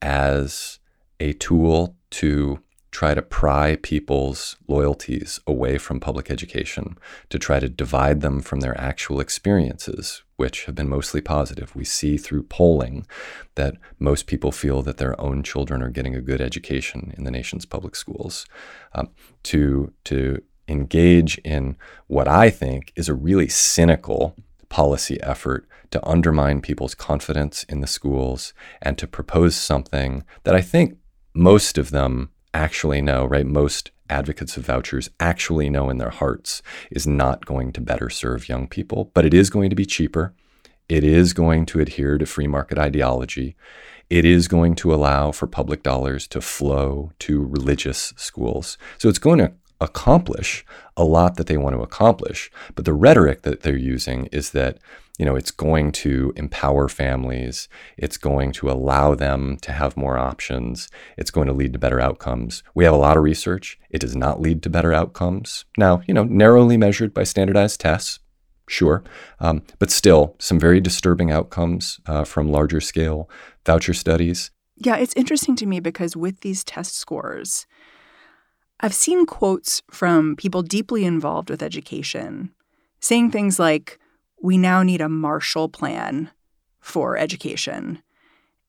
as 0.00 0.78
a 1.18 1.32
tool 1.34 1.96
to 2.10 2.60
try 2.90 3.14
to 3.14 3.22
pry 3.22 3.76
people's 3.76 4.56
loyalties 4.66 5.40
away 5.46 5.78
from 5.78 6.00
public 6.00 6.30
education, 6.30 6.98
to 7.28 7.38
try 7.38 7.60
to 7.60 7.68
divide 7.68 8.20
them 8.20 8.40
from 8.40 8.60
their 8.60 8.78
actual 8.80 9.20
experiences, 9.20 10.22
which 10.36 10.64
have 10.64 10.74
been 10.74 10.88
mostly 10.88 11.20
positive. 11.20 11.74
We 11.76 11.84
see 11.84 12.16
through 12.16 12.44
polling 12.44 13.06
that 13.54 13.76
most 13.98 14.26
people 14.26 14.52
feel 14.52 14.82
that 14.82 14.96
their 14.96 15.20
own 15.20 15.42
children 15.42 15.82
are 15.82 15.90
getting 15.90 16.14
a 16.14 16.20
good 16.20 16.40
education 16.40 17.14
in 17.16 17.24
the 17.24 17.30
nation's 17.30 17.64
public 17.64 17.94
schools. 17.94 18.46
Um, 18.94 19.10
to, 19.44 19.92
to 20.04 20.42
engage 20.68 21.38
in 21.38 21.76
what 22.06 22.28
I 22.28 22.50
think 22.50 22.92
is 22.96 23.08
a 23.08 23.14
really 23.14 23.48
cynical 23.48 24.36
policy 24.68 25.20
effort 25.22 25.68
to 25.90 26.06
undermine 26.06 26.62
people's 26.62 26.94
confidence 26.94 27.64
in 27.64 27.80
the 27.80 27.86
schools 27.86 28.54
and 28.80 28.96
to 28.98 29.06
propose 29.06 29.56
something 29.56 30.24
that 30.44 30.54
I 30.54 30.60
think 30.60 30.96
most 31.34 31.76
of 31.76 31.90
them 31.90 32.30
actually 32.54 33.00
know, 33.00 33.24
right? 33.24 33.46
Most 33.46 33.90
advocates 34.08 34.56
of 34.56 34.66
vouchers 34.66 35.08
actually 35.20 35.70
know 35.70 35.88
in 35.88 35.98
their 35.98 36.10
hearts 36.10 36.62
is 36.90 37.06
not 37.06 37.46
going 37.46 37.72
to 37.72 37.80
better 37.80 38.10
serve 38.10 38.48
young 38.48 38.66
people, 38.66 39.10
but 39.14 39.24
it 39.24 39.32
is 39.32 39.50
going 39.50 39.70
to 39.70 39.76
be 39.76 39.86
cheaper. 39.86 40.34
It 40.88 41.04
is 41.04 41.32
going 41.32 41.66
to 41.66 41.80
adhere 41.80 42.18
to 42.18 42.26
free 42.26 42.48
market 42.48 42.78
ideology. 42.78 43.54
It 44.08 44.24
is 44.24 44.48
going 44.48 44.74
to 44.76 44.92
allow 44.92 45.30
for 45.30 45.46
public 45.46 45.84
dollars 45.84 46.26
to 46.28 46.40
flow 46.40 47.12
to 47.20 47.44
religious 47.44 48.12
schools. 48.16 48.76
So 48.98 49.08
it's 49.08 49.20
going 49.20 49.38
to 49.38 49.52
accomplish 49.80 50.64
a 50.96 51.04
lot 51.04 51.36
that 51.36 51.46
they 51.46 51.56
want 51.56 51.76
to 51.76 51.82
accomplish. 51.82 52.50
But 52.74 52.84
the 52.84 52.92
rhetoric 52.92 53.42
that 53.42 53.62
they're 53.62 53.76
using 53.76 54.26
is 54.26 54.50
that 54.50 54.78
you 55.20 55.26
know, 55.26 55.36
it's 55.36 55.50
going 55.50 55.92
to 55.92 56.32
empower 56.34 56.88
families. 56.88 57.68
It's 57.98 58.16
going 58.16 58.52
to 58.52 58.70
allow 58.70 59.14
them 59.14 59.58
to 59.60 59.70
have 59.70 59.94
more 59.94 60.16
options. 60.16 60.88
It's 61.18 61.30
going 61.30 61.46
to 61.46 61.52
lead 61.52 61.74
to 61.74 61.78
better 61.78 62.00
outcomes. 62.00 62.62
We 62.74 62.84
have 62.86 62.94
a 62.94 62.96
lot 62.96 63.18
of 63.18 63.22
research. 63.22 63.78
It 63.90 64.00
does 64.00 64.16
not 64.16 64.40
lead 64.40 64.62
to 64.62 64.70
better 64.70 64.94
outcomes. 64.94 65.66
Now, 65.76 66.00
you 66.06 66.14
know, 66.14 66.24
narrowly 66.24 66.78
measured 66.78 67.12
by 67.12 67.24
standardized 67.24 67.80
tests, 67.80 68.20
sure, 68.66 69.04
um, 69.40 69.60
but 69.78 69.90
still 69.90 70.36
some 70.38 70.58
very 70.58 70.80
disturbing 70.80 71.30
outcomes 71.30 72.00
uh, 72.06 72.24
from 72.24 72.50
larger 72.50 72.80
scale 72.80 73.28
voucher 73.66 73.92
studies. 73.92 74.50
Yeah, 74.78 74.96
it's 74.96 75.16
interesting 75.16 75.54
to 75.56 75.66
me 75.66 75.80
because 75.80 76.16
with 76.16 76.40
these 76.40 76.64
test 76.64 76.96
scores, 76.96 77.66
I've 78.80 78.94
seen 78.94 79.26
quotes 79.26 79.82
from 79.90 80.34
people 80.36 80.62
deeply 80.62 81.04
involved 81.04 81.50
with 81.50 81.62
education 81.62 82.54
saying 83.00 83.32
things 83.32 83.58
like, 83.58 83.98
we 84.40 84.56
now 84.56 84.82
need 84.82 85.00
a 85.00 85.08
Marshall 85.08 85.68
Plan 85.68 86.30
for 86.80 87.16
education. 87.16 88.02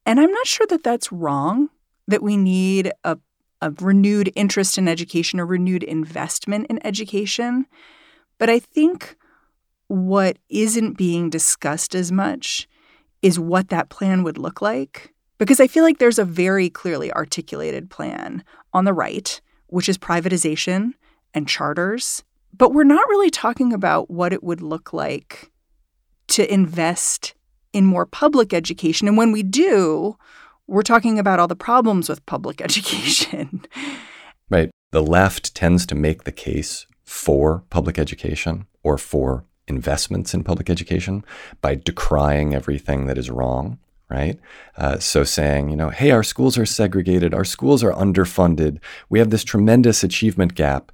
And 0.06 0.20
I'm 0.20 0.32
not 0.32 0.48
sure 0.48 0.68
that 0.68 0.84
that's 0.84 1.12
wrong, 1.12 1.70
that 2.08 2.24
we 2.24 2.36
need 2.38 2.92
a, 3.04 3.18
a 3.62 3.72
renewed 3.72 4.32
interest 4.36 4.78
in 4.78 4.88
education, 4.88 5.40
a 5.40 5.46
renewed 5.46 5.84
investment 5.84 6.68
in 6.68 6.86
education. 6.86 7.68
But 8.38 8.50
I 8.50 8.60
think 8.60 9.16
what 9.88 10.38
isn't 10.50 10.98
being 10.98 11.30
discussed 11.30 11.96
as 11.96 12.12
much 12.12 12.68
is 13.22 13.40
what 13.40 13.70
that 13.70 13.90
plan 13.90 14.24
would 14.24 14.38
look 14.38 14.62
like. 14.62 15.14
Because 15.38 15.60
I 15.60 15.68
feel 15.68 15.84
like 15.84 16.00
there's 16.00 16.20
a 16.20 16.26
very 16.26 16.70
clearly 16.70 17.12
articulated 17.14 17.90
plan 17.90 18.44
on 18.74 18.86
the 18.86 18.94
right, 18.94 19.40
which 19.68 19.90
is 19.90 19.98
privatization 19.98 20.94
and 21.34 21.48
charters. 21.48 22.24
But 22.56 22.74
we're 22.74 22.84
not 22.84 23.08
really 23.10 23.30
talking 23.30 23.74
about 23.74 24.10
what 24.10 24.34
it 24.34 24.44
would 24.44 24.62
look 24.62 24.92
like 24.94 25.51
to 26.32 26.54
invest 26.54 27.34
in 27.74 27.86
more 27.86 28.06
public 28.06 28.54
education. 28.54 29.08
And 29.08 29.18
when 29.18 29.32
we 29.32 29.44
do, 29.44 30.18
we're 30.68 30.82
talking 30.82 31.20
about 31.20 31.40
all 31.40 31.48
the 31.48 31.56
problems 31.56 32.10
with 32.10 32.26
public 32.26 32.62
education. 32.68 33.66
right. 34.50 34.72
The 34.92 35.04
left 35.04 35.56
tends 35.56 35.86
to 35.88 35.96
make 35.96 36.24
the 36.24 36.32
case 36.32 36.86
for 37.04 37.64
public 37.70 37.98
education 37.98 38.68
or 38.84 38.98
for 38.98 39.46
investments 39.68 40.34
in 40.34 40.44
public 40.44 40.70
education 40.70 41.24
by 41.62 41.76
decrying 41.76 42.54
everything 42.54 43.06
that 43.08 43.18
is 43.18 43.30
wrong 43.30 43.78
right? 44.12 44.38
Uh, 44.76 45.00
so 45.00 45.24
saying, 45.24 45.70
you 45.70 45.76
know, 45.78 45.90
hey, 45.90 46.12
our 46.12 46.22
schools 46.22 46.58
are 46.58 46.66
segregated, 46.66 47.34
our 47.34 47.46
schools 47.46 47.82
are 47.82 47.94
underfunded, 47.94 48.80
we 49.10 49.20
have 49.20 49.30
this 49.30 49.46
tremendous 49.46 50.04
achievement 50.04 50.54
gap. 50.54 50.92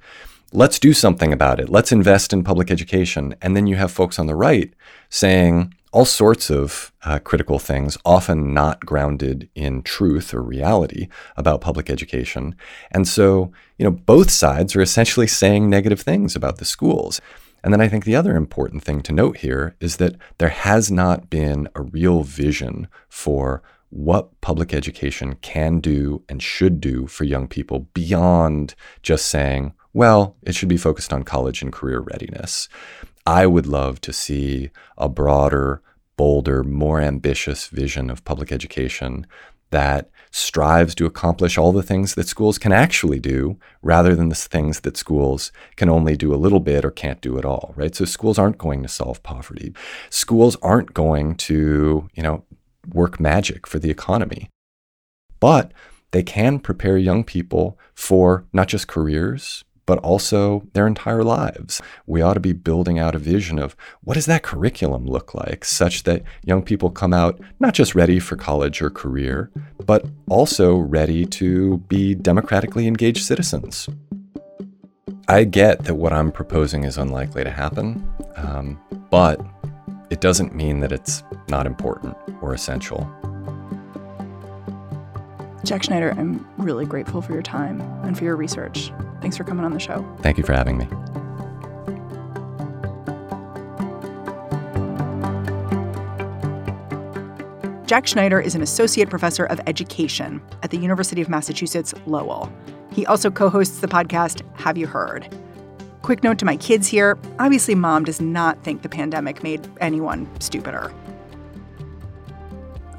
Let's 0.54 0.80
do 0.80 0.94
something 0.94 1.34
about 1.34 1.60
it. 1.60 1.70
Let's 1.70 1.92
invest 1.92 2.32
in 2.32 2.44
public 2.44 2.72
education. 2.72 3.36
And 3.42 3.56
then 3.56 3.68
you 3.68 3.76
have 3.76 3.92
folks 3.92 4.18
on 4.18 4.28
the 4.28 4.36
right 4.36 4.74
saying 5.10 5.74
all 5.92 6.06
sorts 6.06 6.50
of 6.50 6.92
uh, 7.04 7.20
critical 7.20 7.60
things, 7.60 7.98
often 8.06 8.54
not 8.54 8.82
grounded 8.82 9.50
in 9.56 9.82
truth 9.82 10.34
or 10.34 10.42
reality 10.42 11.08
about 11.36 11.62
public 11.62 11.90
education. 11.90 12.56
And 12.92 13.08
so, 13.08 13.52
you 13.78 13.84
know, 13.84 13.92
both 13.92 14.30
sides 14.30 14.76
are 14.76 14.82
essentially 14.82 15.28
saying 15.28 15.70
negative 15.70 16.02
things 16.02 16.36
about 16.36 16.58
the 16.58 16.66
schools. 16.66 17.20
And 17.64 17.74
then 17.74 17.82
I 17.82 17.88
think 17.88 18.06
the 18.06 18.16
other 18.16 18.36
important 18.36 18.84
thing 18.84 19.02
to 19.02 19.14
note 19.14 19.38
here 19.38 19.76
is 19.80 19.98
that 19.98 20.16
there 20.38 20.50
has 20.50 20.92
not 20.92 21.30
been 21.30 21.68
a 21.76 21.82
real 21.82 22.24
vision 22.24 22.88
for 23.10 23.62
what 23.90 24.40
public 24.42 24.74
education 24.74 25.36
can 25.36 25.80
do 25.80 26.24
and 26.30 26.44
should 26.44 26.80
do 26.80 27.08
for 27.08 27.24
young 27.24 27.48
people 27.48 27.88
beyond 27.94 28.76
just 29.02 29.28
saying, 29.28 29.74
well, 29.98 30.36
it 30.44 30.54
should 30.54 30.70
be 30.70 30.78
focused 30.78 31.12
on 31.12 31.24
college 31.24 31.64
and 31.64 31.74
career 31.74 32.00
readiness. 32.00 32.70
I 33.26 33.48
would 33.48 33.66
love 33.66 34.00
to 34.02 34.14
see 34.14 34.70
a 34.96 35.10
broader, 35.10 35.82
bolder, 36.18 36.64
more 36.64 37.02
ambitious 37.02 37.66
vision 37.66 38.12
of 38.12 38.24
public 38.24 38.52
education 38.52 39.26
that 39.72 40.12
strives 40.30 40.94
to 40.94 41.08
accomplish 41.08 41.58
all 41.58 41.72
the 41.72 41.82
things 41.82 42.14
that 42.14 42.28
schools 42.28 42.60
can 42.60 42.72
actually 42.72 43.20
do 43.20 43.58
rather 43.82 44.16
than 44.16 44.30
the 44.30 44.36
things 44.36 44.82
that 44.82 44.98
schools 44.98 45.52
can 45.78 45.90
only 45.90 46.16
do 46.16 46.32
a 46.32 46.38
little 46.44 46.60
bit 46.60 46.86
or 46.86 46.92
can't 46.92 47.20
do 47.20 47.40
at 47.40 47.44
all 47.44 47.74
right? 47.76 47.96
So 47.96 48.06
schools 48.06 48.38
aren't 48.38 48.60
going 48.60 48.84
to 48.84 48.88
solve 48.88 49.24
poverty. 49.24 49.74
Schools 50.12 50.56
aren't 50.62 50.94
going 50.94 51.34
to 51.50 52.08
you 52.14 52.22
know 52.22 52.44
work 52.94 53.20
magic 53.20 53.66
for 53.66 53.80
the 53.80 53.90
economy. 53.90 54.48
But 55.40 55.72
they 56.12 56.22
can 56.22 56.60
prepare 56.60 56.98
young 56.98 57.24
people 57.24 57.80
for 57.96 58.46
not 58.54 58.68
just 58.68 58.88
careers 58.88 59.64
but 59.88 59.98
also 60.00 60.68
their 60.74 60.86
entire 60.86 61.24
lives. 61.24 61.82
We 62.06 62.22
ought 62.22 62.36
to 62.36 62.40
be 62.40 62.54
building 62.54 63.00
out 63.00 63.16
a 63.16 63.20
vision 63.20 63.58
of 63.58 63.76
what 64.02 64.14
does 64.14 64.28
that 64.28 64.44
curriculum 64.44 65.08
look 65.08 65.34
like 65.34 65.66
such 65.66 66.04
that 66.04 66.22
young 66.44 66.62
people 66.62 66.92
come 66.92 67.14
out 67.14 67.40
not 67.60 67.74
just 67.74 67.96
ready 67.96 68.20
for 68.20 68.36
college 68.36 68.80
or 68.84 68.92
career, 68.92 69.50
but 69.88 70.06
also 70.30 70.76
ready 70.78 71.26
to 71.26 71.78
be 71.88 72.14
democratically 72.14 72.86
engaged 72.86 73.26
citizens. 73.26 73.90
I 75.30 75.46
get 75.46 75.86
that 75.86 75.96
what 75.96 76.14
I'm 76.14 76.32
proposing 76.32 76.84
is 76.84 76.98
unlikely 76.98 77.44
to 77.46 77.50
happen, 77.50 78.08
um, 78.36 78.80
but 79.10 79.42
it 80.10 80.22
doesn't 80.22 80.56
mean 80.56 80.82
that 80.82 80.92
it's 80.92 81.24
not 81.50 81.66
important 81.66 82.16
or 82.42 82.54
essential. 82.54 83.10
Jack 85.64 85.84
Schneider, 85.84 86.14
I'm 86.18 86.48
really 86.58 86.86
grateful 86.86 87.22
for 87.22 87.34
your 87.34 87.42
time 87.42 87.82
and 88.04 88.18
for 88.18 88.24
your 88.24 88.36
research. 88.36 88.92
Thanks 89.22 89.36
for 89.36 89.44
coming 89.44 89.66
on 89.66 89.74
the 89.74 89.80
show. 89.80 90.08
Thank 90.22 90.38
you 90.38 90.44
for 90.44 90.54
having 90.54 90.78
me. 90.78 90.88
Jack 97.88 98.06
Schneider 98.06 98.40
is 98.40 98.54
an 98.54 98.62
associate 98.62 99.10
professor 99.10 99.46
of 99.46 99.62
education 99.66 100.42
at 100.62 100.72
the 100.72 100.78
University 100.78 101.22
of 101.22 101.30
Massachusetts 101.30 101.94
Lowell. 102.06 102.52
He 102.92 103.06
also 103.06 103.32
co 103.32 103.50
hosts 103.50 103.80
the 103.80 103.88
podcast 103.88 104.42
Have 104.60 104.78
You 104.78 104.88
Heard? 104.88 105.34
Quick 106.02 106.24
note 106.24 106.38
to 106.40 106.46
my 106.46 106.58
kids 106.58 106.88
here 106.88 107.18
obviously, 107.40 107.76
mom 107.76 108.04
does 108.04 108.20
not 108.20 108.62
think 108.64 108.82
the 108.82 108.90
pandemic 108.90 109.42
made 109.42 109.68
anyone 109.80 110.30
stupider. 110.40 110.94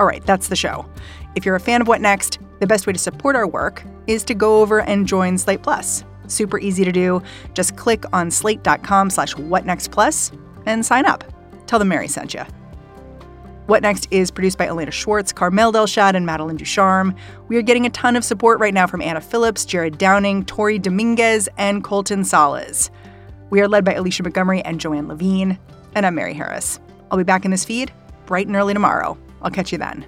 All 0.01 0.07
right, 0.07 0.25
that's 0.25 0.49
the 0.49 0.57
show. 0.57 0.87
If 1.35 1.45
you're 1.45 1.57
a 1.57 1.61
fan 1.61 1.83
of 1.83 1.89
What 1.89 2.01
Next, 2.01 2.39
the 2.61 2.67
best 2.67 2.87
way 2.87 2.93
to 2.93 2.99
support 2.99 3.37
our 3.37 3.47
work 3.47 3.83
is 4.07 4.25
to 4.25 4.35
go 4.35 4.61
over 4.61 4.81
and 4.81 5.07
join 5.07 5.39
Slate 5.39 5.63
Plus. 5.63 6.05
Super 6.27 6.59
easy 6.59 6.85
to 6.85 6.93
do. 6.93 7.23
Just 7.55 7.77
click 7.77 8.05
on 8.13 8.31
slate.com 8.31 9.11
slash 9.11 9.35
whatnextplus 9.35 10.39
and 10.67 10.85
sign 10.85 11.07
up. 11.07 11.25
Tell 11.67 11.79
them 11.79 11.89
Mary 11.89 12.09
sent 12.09 12.35
you. 12.35 12.45
What 13.67 13.83
Next 13.83 14.09
is 14.11 14.31
produced 14.31 14.57
by 14.57 14.67
Elena 14.67 14.91
Schwartz, 14.91 15.31
Carmel 15.31 15.73
Delshad, 15.73 16.15
and 16.15 16.25
Madeline 16.25 16.57
Ducharme. 16.57 17.15
We 17.49 17.59
are 17.59 17.63
getting 17.63 17.85
a 17.85 17.91
ton 17.91 18.17
of 18.17 18.25
support 18.25 18.61
right 18.61 18.73
now 18.73 18.87
from 18.87 19.03
Anna 19.03 19.21
Phillips, 19.21 19.67
Jared 19.67 19.99
Downing, 19.99 20.47
Tori 20.47 20.79
Dominguez, 20.79 21.51
and 21.59 21.85
Colton 21.85 22.25
Salas. 22.25 22.91
We 23.51 23.61
are 23.61 23.69
led 23.69 23.85
by 23.85 23.93
Alicia 23.93 24.23
Montgomery 24.23 24.63
and 24.63 24.81
Joanne 24.81 25.09
Levine. 25.09 25.59
And 25.95 26.07
I'm 26.07 26.15
Mary 26.15 26.33
Harris. 26.33 26.81
I'll 27.11 27.19
be 27.19 27.25
back 27.25 27.45
in 27.45 27.51
this 27.51 27.65
feed 27.65 27.93
bright 28.25 28.47
and 28.47 28.57
early 28.57 28.75
tomorrow. 28.75 29.19
I'll 29.43 29.51
catch 29.51 29.73
you 29.73 29.79
then. 29.79 30.07